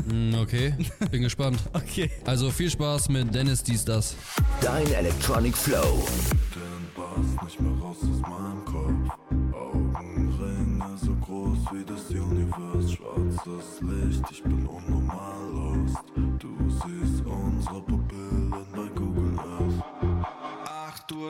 Hm, 0.08 0.34
Okay, 0.42 0.74
bin 1.10 1.22
gespannt. 1.22 1.58
Okay. 1.72 2.10
Also 2.24 2.50
viel 2.50 2.70
Spaß 2.70 3.08
mit 3.08 3.34
Dennis 3.34 3.62
Dies 3.62 3.84
Das. 3.84 4.14
Dein 4.60 4.86
Electronic 4.92 5.56
Flow. 5.56 6.06
Den 6.54 6.86
Bass 6.96 7.44
nicht 7.44 7.60
mehr 7.60 7.72
raus 7.82 7.96
aus 8.00 8.20
meinem 8.20 8.64
Kopf. 8.64 9.16
Augenringe 9.54 10.84
so 10.96 11.14
groß 11.14 11.58
wie 11.72 11.84
das 11.84 12.10
Universum. 12.10 12.96
Schwarzes 12.96 13.80
Licht, 13.80 14.22
ich 14.30 14.42
bin 14.42 14.61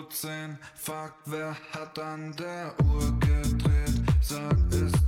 Uhr 0.02 0.10
10, 0.10 0.58
fuck, 0.74 1.14
wer 1.26 1.54
hat 1.72 1.96
an 2.00 2.34
der 2.36 2.74
Uhr 2.84 3.12
gedreht? 3.20 4.02
Sag, 4.20 4.56
ist 4.70 5.01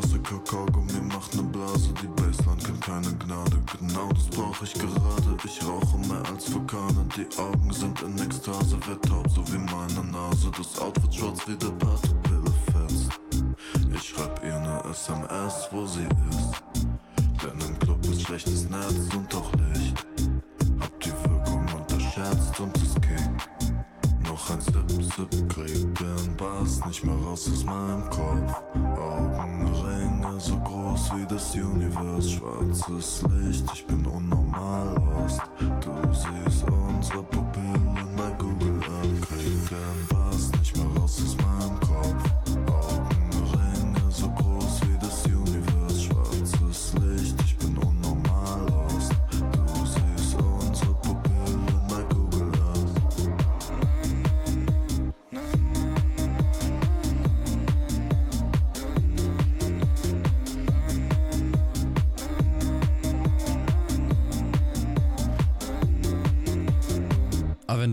Straße, 0.00 0.18
Kakaogummi 0.20 1.00
macht 1.12 1.34
ne 1.34 1.42
Blase, 1.42 1.92
die 2.00 2.06
Bassline 2.06 2.56
kennt 2.64 2.80
keine 2.80 3.12
Gnade. 3.16 3.58
Genau 3.78 4.08
das 4.14 4.26
brauch 4.28 4.62
ich 4.62 4.72
gerade, 4.74 5.36
ich 5.44 5.62
rauche 5.62 5.98
mehr 5.98 6.22
als 6.32 6.52
Vulkane, 6.52 7.06
die 7.16 7.26
Augen 7.38 7.72
sind 7.72 8.00
in 8.02 8.18
Ekstase, 8.18 8.78
wird 8.86 9.04
taub 9.04 9.28
so 9.30 9.46
wie 9.52 9.58
meine 9.58 10.10
Nase. 10.10 10.50
Das 10.56 10.78
Outfit 10.80 11.14
schwarz 11.14 11.40
wie 11.46 11.56
der 11.56 11.70
Patopille 11.70 12.19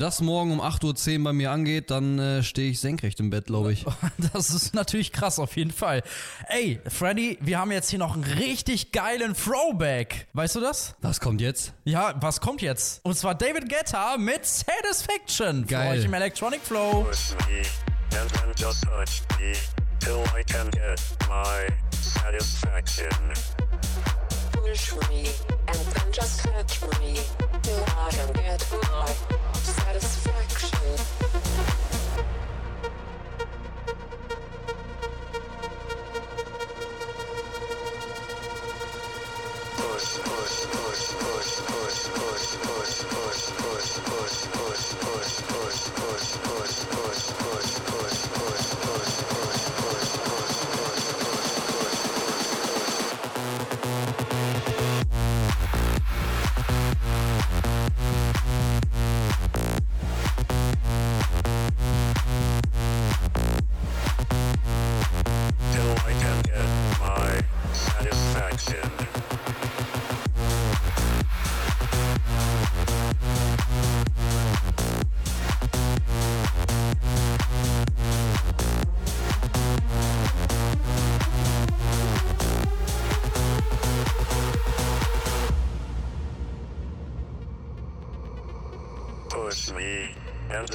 das 0.07 0.21
morgen 0.21 0.53
um 0.53 0.61
8.10 0.61 1.17
Uhr 1.17 1.23
bei 1.25 1.33
mir 1.33 1.51
angeht, 1.51 1.91
dann 1.91 2.17
äh, 2.17 2.41
stehe 2.41 2.71
ich 2.71 2.79
senkrecht 2.79 3.19
im 3.19 3.29
Bett, 3.29 3.47
glaube 3.47 3.73
ich. 3.73 3.85
Das 4.33 4.51
ist 4.51 4.73
natürlich 4.73 5.11
krass, 5.11 5.37
auf 5.37 5.57
jeden 5.57 5.71
Fall. 5.71 6.01
Ey, 6.47 6.79
Freddy, 6.87 7.37
wir 7.41 7.59
haben 7.59 7.71
jetzt 7.73 7.89
hier 7.89 7.99
noch 7.99 8.13
einen 8.13 8.23
richtig 8.23 8.93
geilen 8.93 9.35
Throwback. 9.35 10.27
Weißt 10.33 10.55
du 10.55 10.61
das? 10.61 10.95
Was 11.01 11.19
kommt 11.19 11.41
jetzt? 11.41 11.73
Ja, 11.83 12.15
was 12.21 12.39
kommt 12.39 12.61
jetzt? 12.61 13.01
Und 13.03 13.17
zwar 13.17 13.35
David 13.35 13.67
Guetta 13.69 14.15
mit 14.17 14.45
Satisfaction. 14.45 15.63
Für 15.63 15.73
Geil. 15.73 15.99
euch 15.99 16.05
im 16.05 16.13
Electronic 16.13 16.61
Flow. 16.61 17.03
Push 17.03 17.31
me 17.47 17.61
and 18.17 18.31
then 18.31 18.53
just 18.55 18.83
touch 18.83 19.21
me 19.39 19.53
till 19.99 20.23
I 20.33 20.43
can 20.43 20.69
get 20.71 21.01
my 21.27 21.67
satisfaction. 21.91 23.09
Push 24.53 24.93
me 25.09 25.25
and 25.67 25.79
then 25.93 26.11
just 26.13 26.43
touch 26.43 26.81
me 27.01 27.19
till 27.61 27.83
I 27.83 28.09
can 28.11 28.33
get 28.33 28.46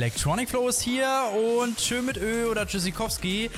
Electronic 0.00 0.48
Flow 0.48 0.66
ist 0.66 0.80
hier 0.80 1.06
und 1.62 1.78
schön 1.78 2.06
mit 2.06 2.16
Ö 2.16 2.46
oder 2.46 2.66
Tschüssikowski. 2.66 3.50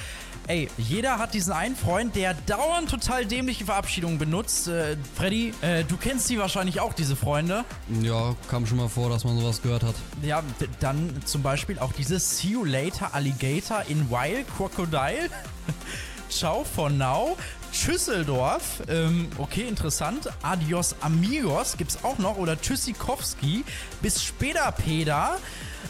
Ey, 0.48 0.68
jeder 0.76 1.18
hat 1.18 1.34
diesen 1.34 1.52
einen 1.52 1.76
Freund, 1.76 2.16
der 2.16 2.34
dauernd 2.34 2.90
total 2.90 3.26
dämliche 3.26 3.64
Verabschiedungen 3.64 4.18
benutzt. 4.18 4.66
Äh, 4.66 4.96
Freddy, 5.14 5.54
äh, 5.62 5.84
du 5.84 5.96
kennst 5.96 6.28
die 6.30 6.40
wahrscheinlich 6.40 6.80
auch, 6.80 6.94
diese 6.94 7.14
Freunde. 7.14 7.64
Ja, 8.00 8.34
kam 8.48 8.66
schon 8.66 8.78
mal 8.78 8.88
vor, 8.88 9.08
dass 9.08 9.22
man 9.22 9.38
sowas 9.38 9.62
gehört 9.62 9.84
hat. 9.84 9.94
Ja, 10.20 10.42
dann 10.80 11.14
zum 11.24 11.42
Beispiel 11.42 11.78
auch 11.78 11.92
dieses 11.92 12.38
See 12.38 12.48
You 12.48 12.64
Later 12.64 13.14
Alligator 13.14 13.84
in 13.86 14.10
Wild 14.10 14.48
Crocodile. 14.56 15.30
Ciao 16.28 16.64
for 16.64 16.90
now. 16.90 17.36
Schüsseldorf, 17.70 18.82
ähm, 18.88 19.28
okay, 19.38 19.68
interessant. 19.68 20.28
Adios 20.42 20.96
Amigos 21.02 21.76
gibt's 21.76 22.02
auch 22.02 22.18
noch. 22.18 22.36
Oder 22.36 22.60
Tschüssikowski. 22.60 23.64
Bis 24.02 24.24
später, 24.24 24.72
Peda. 24.72 25.38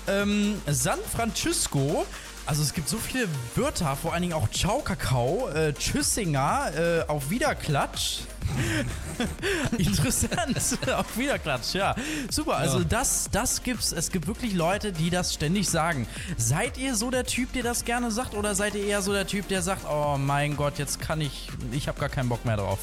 Ähm, 0.08 0.60
San 0.66 0.98
Francisco. 1.14 2.04
Also 2.44 2.62
es 2.64 2.72
gibt 2.74 2.88
so 2.88 2.98
viele 2.98 3.28
Wörter, 3.54 3.94
vor 3.94 4.12
allen 4.12 4.22
Dingen 4.22 4.34
auch 4.34 4.50
Ciao 4.50 4.80
Kakao, 4.80 5.48
äh, 5.50 5.72
Tschüssinger, 5.72 6.72
äh, 6.76 7.04
auf 7.08 7.30
Wiederklatsch. 7.30 8.22
Interessant, 9.78 10.58
auf 10.96 11.16
Wiederklatsch, 11.16 11.74
ja. 11.74 11.94
Super, 12.30 12.56
also 12.56 12.78
Ja. 12.78 12.84
das, 12.84 13.28
das 13.30 13.62
gibt's. 13.62 13.92
Es 13.92 14.10
gibt 14.10 14.26
wirklich 14.26 14.54
Leute, 14.54 14.92
die 14.92 15.08
das 15.10 15.34
ständig 15.34 15.68
sagen. 15.68 16.08
Seid 16.36 16.78
ihr 16.78 16.96
so 16.96 17.10
der 17.12 17.24
Typ, 17.24 17.52
der 17.52 17.62
das 17.62 17.84
gerne 17.84 18.10
sagt, 18.10 18.34
oder 18.34 18.56
seid 18.56 18.74
ihr 18.74 18.84
eher 18.84 19.02
so 19.02 19.12
der 19.12 19.26
Typ, 19.28 19.46
der 19.46 19.62
sagt, 19.62 19.86
oh 19.88 20.16
mein 20.18 20.56
Gott, 20.56 20.78
jetzt 20.78 21.00
kann 21.00 21.20
ich, 21.20 21.48
ich 21.70 21.86
habe 21.86 22.00
gar 22.00 22.08
keinen 22.08 22.28
Bock 22.28 22.44
mehr 22.44 22.56
drauf. 22.56 22.78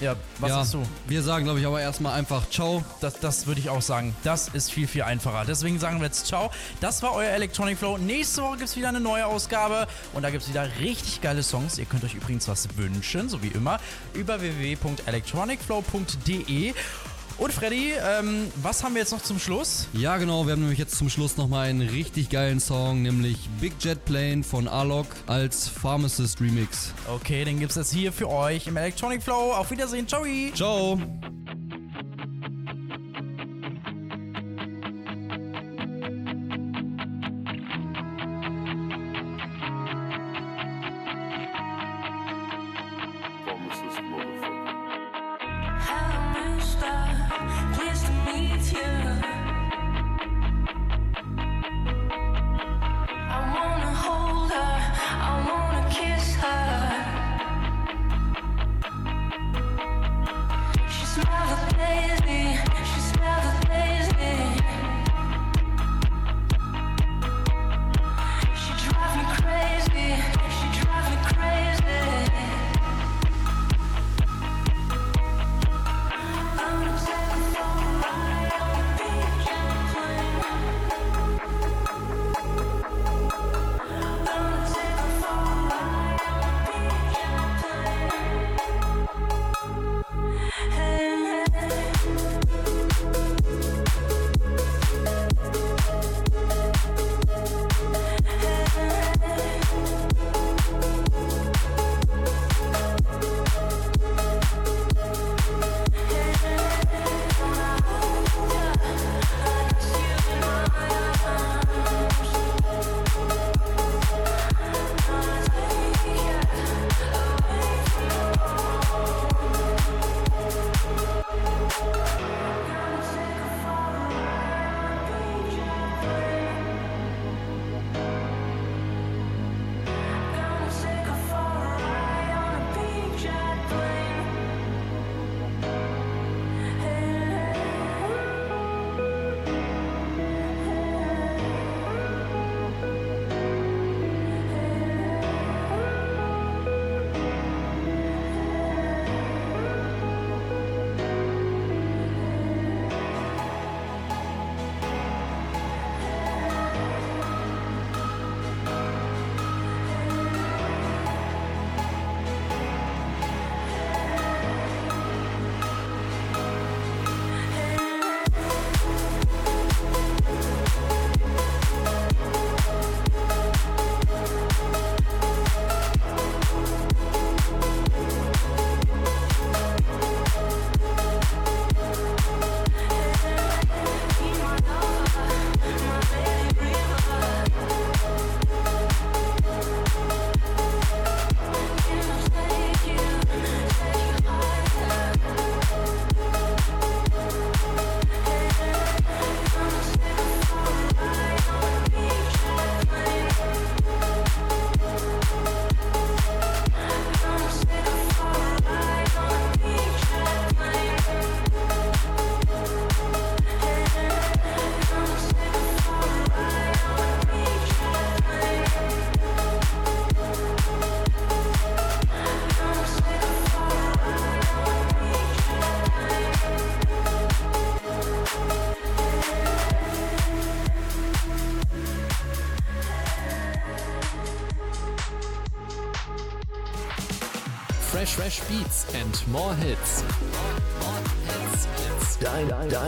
Ja, 0.00 0.16
was 0.38 0.48
ja, 0.48 0.56
hast 0.56 0.74
du? 0.74 0.82
Wir 1.06 1.22
sagen, 1.22 1.44
glaube 1.44 1.60
ich, 1.60 1.66
aber 1.66 1.80
erstmal 1.80 2.18
einfach 2.18 2.48
Ciao. 2.48 2.82
Das, 3.00 3.20
das 3.20 3.46
würde 3.46 3.60
ich 3.60 3.68
auch 3.68 3.82
sagen. 3.82 4.16
Das 4.24 4.48
ist 4.48 4.72
viel, 4.72 4.88
viel 4.88 5.02
einfacher. 5.02 5.44
Deswegen 5.46 5.78
sagen 5.78 5.98
wir 5.98 6.06
jetzt 6.06 6.26
Ciao. 6.26 6.50
Das 6.80 7.02
war 7.02 7.12
euer 7.12 7.28
Electronic 7.30 7.76
Flow. 7.76 7.98
Nächste 7.98 8.42
Woche 8.42 8.56
gibt 8.58 8.70
es 8.70 8.76
wieder 8.76 8.88
eine 8.88 9.00
neue 9.00 9.26
Ausgabe. 9.26 9.86
Und 10.14 10.22
da 10.22 10.30
gibt 10.30 10.44
es 10.44 10.48
wieder 10.48 10.66
richtig 10.80 11.20
geile 11.20 11.42
Songs. 11.42 11.76
Ihr 11.76 11.84
könnt 11.84 12.02
euch 12.04 12.14
übrigens 12.14 12.48
was 12.48 12.66
wünschen, 12.76 13.28
so 13.28 13.42
wie 13.42 13.48
immer, 13.48 13.78
über 14.14 14.40
www.electronicflow.de. 14.40 16.72
Und 17.40 17.54
Freddy, 17.54 17.92
ähm, 17.92 18.48
was 18.56 18.84
haben 18.84 18.94
wir 18.94 19.00
jetzt 19.00 19.12
noch 19.12 19.22
zum 19.22 19.38
Schluss? 19.38 19.88
Ja, 19.94 20.18
genau, 20.18 20.44
wir 20.44 20.52
haben 20.52 20.60
nämlich 20.60 20.78
jetzt 20.78 20.96
zum 20.96 21.08
Schluss 21.08 21.38
nochmal 21.38 21.68
einen 21.68 21.80
richtig 21.80 22.28
geilen 22.28 22.60
Song, 22.60 23.00
nämlich 23.00 23.48
Big 23.62 23.72
Jet 23.80 24.04
Plane 24.04 24.42
von 24.42 24.68
Alok 24.68 25.06
als 25.26 25.66
Pharmacist 25.66 26.38
Remix. 26.42 26.92
Okay, 27.08 27.46
den 27.46 27.58
gibt 27.58 27.70
es 27.70 27.76
jetzt 27.76 27.94
hier 27.94 28.12
für 28.12 28.28
euch 28.28 28.66
im 28.66 28.76
Electronic 28.76 29.22
Flow. 29.22 29.54
Auf 29.54 29.70
Wiedersehen. 29.70 30.06
Ciao. 30.06 30.22
Ciao. 30.54 31.00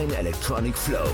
Dein 0.02 0.18
Electronic 0.18 0.76
Flow. 0.76 1.06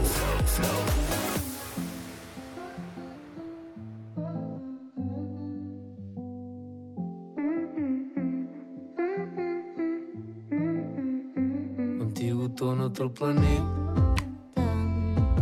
Contigo 11.99 12.49
tô 12.49 12.75
noutro 12.75 13.11
planeta. 13.11 13.63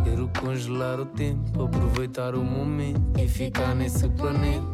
Quero 0.02 0.28
congelar 0.40 0.98
o 0.98 1.06
tempo, 1.06 1.62
aproveitar 1.62 2.34
o 2.34 2.42
momento 2.42 3.20
e 3.20 3.28
ficar 3.28 3.76
nesse 3.76 4.08
planeta. 4.08 4.66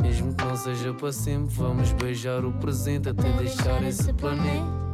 Mesmo 0.00 0.32
que 0.32 0.44
não 0.44 0.56
seja 0.56 0.94
para 0.94 1.10
sempre, 1.12 1.52
vamos 1.56 1.90
beijar 1.90 2.44
o 2.44 2.52
presente 2.52 3.08
até 3.08 3.32
deixar 3.32 3.82
esse 3.82 4.12
planeta 4.12 4.89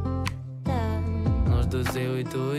dos 1.67 1.95
e 1.95 2.23
tu 2.23 2.55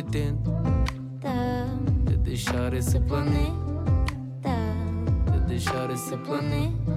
De 2.05 2.17
deixar 2.19 2.75
esse 2.75 3.01
planeta. 3.01 3.55
De 5.33 5.41
deixar 5.47 5.91
esse 5.91 6.17
planeta. 6.19 6.93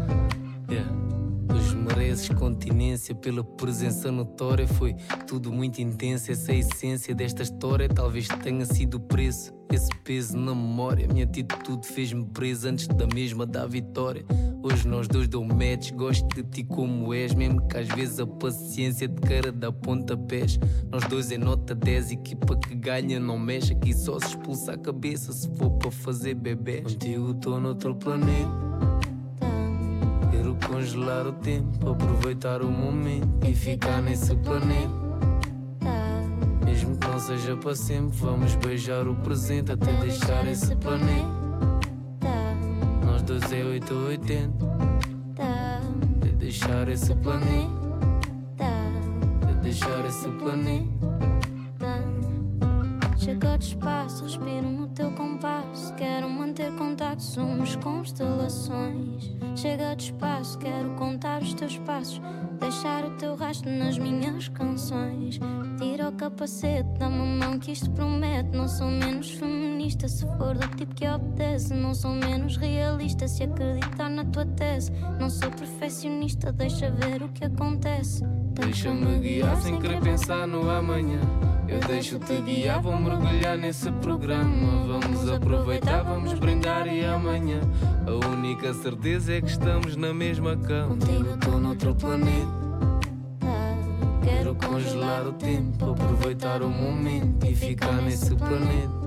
Yeah. 0.70 1.11
Os 2.22 2.28
mereces 2.28 2.30
continência 2.30 3.16
pela 3.16 3.44
presença 3.44 4.12
notória. 4.12 4.68
Foi 4.68 4.96
tudo 5.26 5.52
muito 5.52 5.82
intenso. 5.82 6.32
Essa 6.32 6.52
é 6.52 6.60
essência 6.60 7.16
desta 7.16 7.42
história. 7.42 7.90
Talvez 7.90 8.28
tenha 8.44 8.66
sido 8.66 8.96
o 8.96 9.00
preço. 9.00 9.52
Esse 9.74 9.90
peso 10.04 10.38
na 10.38 10.54
memória. 10.54 11.08
Minha 11.08 11.26
atitude 11.26 11.88
fez-me 11.88 12.26
preso 12.26 12.68
antes 12.68 12.88
da 12.88 13.08
mesma 13.08 13.46
da 13.46 13.66
vitória. 13.66 14.24
Hoje 14.62 14.88
nós 14.88 15.08
dois 15.08 15.28
dou 15.28 15.44
match. 15.44 15.92
Gosto 15.94 16.28
de 16.36 16.44
ti 16.44 16.64
como 16.64 17.12
és. 17.12 17.34
Mesmo 17.34 17.68
que 17.68 17.78
às 17.78 17.88
vezes 17.88 18.20
a 18.20 18.28
paciência 18.28 19.08
de 19.08 19.20
cara 19.22 19.52
da 19.52 19.72
pontapés. 19.72 20.60
Nós 20.92 21.04
dois 21.06 21.32
é 21.32 21.38
nota 21.40 21.74
10. 21.74 22.12
Equipa 22.12 22.56
que 22.56 22.76
ganha 22.76 23.20
não 23.20 23.40
mexe. 23.40 23.74
Aqui 23.74 23.94
só 23.96 24.20
se 24.20 24.28
expulsa 24.28 24.74
a 24.74 24.78
cabeça 24.78 25.32
se 25.32 25.50
for 25.56 25.72
para 25.72 25.90
fazer 25.90 26.36
bebê. 26.36 26.82
Contigo 26.82 27.34
tô 27.34 27.60
noutro 27.60 27.96
planeta. 27.96 28.72
Congelar 30.92 31.26
o 31.26 31.32
tempo, 31.32 31.90
aproveitar 31.90 32.62
o 32.62 32.70
momento 32.70 33.48
e 33.48 33.56
ficar 33.56 34.02
nesse 34.02 34.36
planeta. 34.36 34.92
Mesmo 36.66 36.98
que 36.98 37.08
não 37.08 37.18
seja 37.18 37.56
para 37.56 37.74
sempre, 37.76 38.18
vamos 38.18 38.56
beijar 38.56 39.08
o 39.08 39.16
presente 39.16 39.72
até 39.72 39.94
deixar 40.02 40.46
esse 40.46 40.76
planeta. 40.76 41.30
Nós 43.06 43.22
dois 43.22 43.54
é 43.54 43.64
8 43.64 43.94
ou 43.94 44.08
80. 44.08 44.66
Até 46.18 46.30
deixar 46.34 46.90
esse 46.90 47.16
planeta. 47.16 47.72
Até 49.44 49.54
deixar 49.62 50.06
esse 50.06 50.28
planeta. 50.28 51.08
Chega 53.32 53.58
de 53.58 53.66
espaço, 53.66 54.26
respiro 54.26 54.70
no 54.70 54.88
teu 54.90 55.10
compasso. 55.14 55.94
Quero 55.96 56.30
manter 56.30 56.70
contato, 56.76 57.24
somos 57.24 57.78
constelações. 57.78 59.34
Chega 59.56 59.96
de 59.96 60.04
espaço, 60.04 60.60
quero 60.60 60.90
contar 60.96 61.42
os 61.42 61.54
teus 61.54 61.78
passos. 61.78 62.22
Deixar 62.60 63.06
o 63.06 63.12
teu 63.12 63.36
rastro 63.36 63.72
nas 63.72 63.98
minhas 63.98 64.50
canções. 64.50 65.40
Tira 65.80 66.10
o 66.10 66.12
capacete, 66.12 66.90
dá-me 67.00 67.22
a 67.22 67.48
mão 67.48 67.58
que 67.58 67.72
isto 67.72 67.90
promete. 67.92 68.50
Não 68.50 68.68
sou 68.68 68.88
menos 68.88 69.32
feminista 69.32 70.10
se 70.10 70.26
for 70.36 70.58
do 70.58 70.68
tipo 70.76 70.94
que 70.94 71.08
obedece. 71.08 71.74
Não 71.74 71.94
sou 71.94 72.12
menos 72.12 72.58
realista 72.58 73.30
se 73.30 73.44
acreditar 73.44 74.10
na 74.10 74.26
tua 74.26 74.46
tese. 74.46 74.92
Não 75.18 75.30
sou 75.30 75.50
perfeccionista, 75.52 76.52
deixa 76.52 76.92
ver 76.92 77.24
o 77.24 77.30
que 77.30 77.46
acontece. 77.46 78.26
Deixa-me 78.54 79.20
guiar 79.20 79.56
sem 79.62 79.80
querer 79.80 80.02
pensar 80.02 80.46
no 80.48 80.70
amanhã. 80.70 81.20
Eu 81.68 81.80
deixo-te 81.80 82.42
guiar, 82.42 82.82
vou 82.82 82.98
mergulhar 83.00 83.58
nesse 83.58 83.90
programa. 83.94 84.86
Vamos 84.88 85.30
aproveitar, 85.30 86.04
vamos 86.04 86.34
brindar 86.34 86.86
e 86.88 87.06
amanhã. 87.06 87.62
A 88.06 88.28
única 88.28 88.74
certeza 88.74 89.34
é 89.34 89.42
que 89.42 89.50
estamos 89.50 89.96
na 89.96 90.14
mesma 90.14 90.58
cama. 90.58 90.90
Contigo 90.90 91.38
tô 91.38 91.52
noutro 91.58 91.96
planeta. 91.96 92.62
Quero 94.22 94.54
congelar 94.56 95.26
o 95.26 95.34
tempo, 95.34 95.92
aproveitar 95.92 96.62
o 96.62 96.70
momento 96.70 97.46
e 97.46 97.56
ficar 97.56 98.02
nesse 98.02 98.36
planeta. 98.36 99.02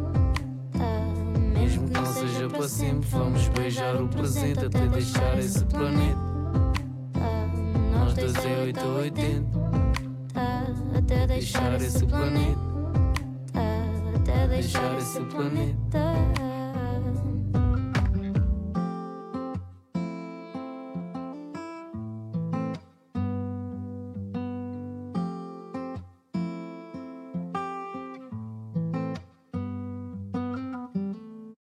Mesmo 1.53 1.89
que 1.89 2.01
não 2.01 2.07
seja 2.07 2.49
para 2.49 2.69
sempre, 2.69 3.09
vamos 3.11 3.47
beijar 3.49 4.01
o 4.01 4.09
presente 4.09 4.65
até 4.65 4.87
deixar 4.87 5.39
esse 5.39 5.65
planeta. 5.67 6.34
8 8.23 8.81
ou 8.87 8.97
80. 8.97 9.45
Até 10.97 11.27
Deixar 11.27 11.81
esse 11.81 12.07
planeta. 12.07 12.61
Até 14.15 14.47
Deixar 14.49 14.99
esse 14.99 15.21
planeta. 15.21 16.54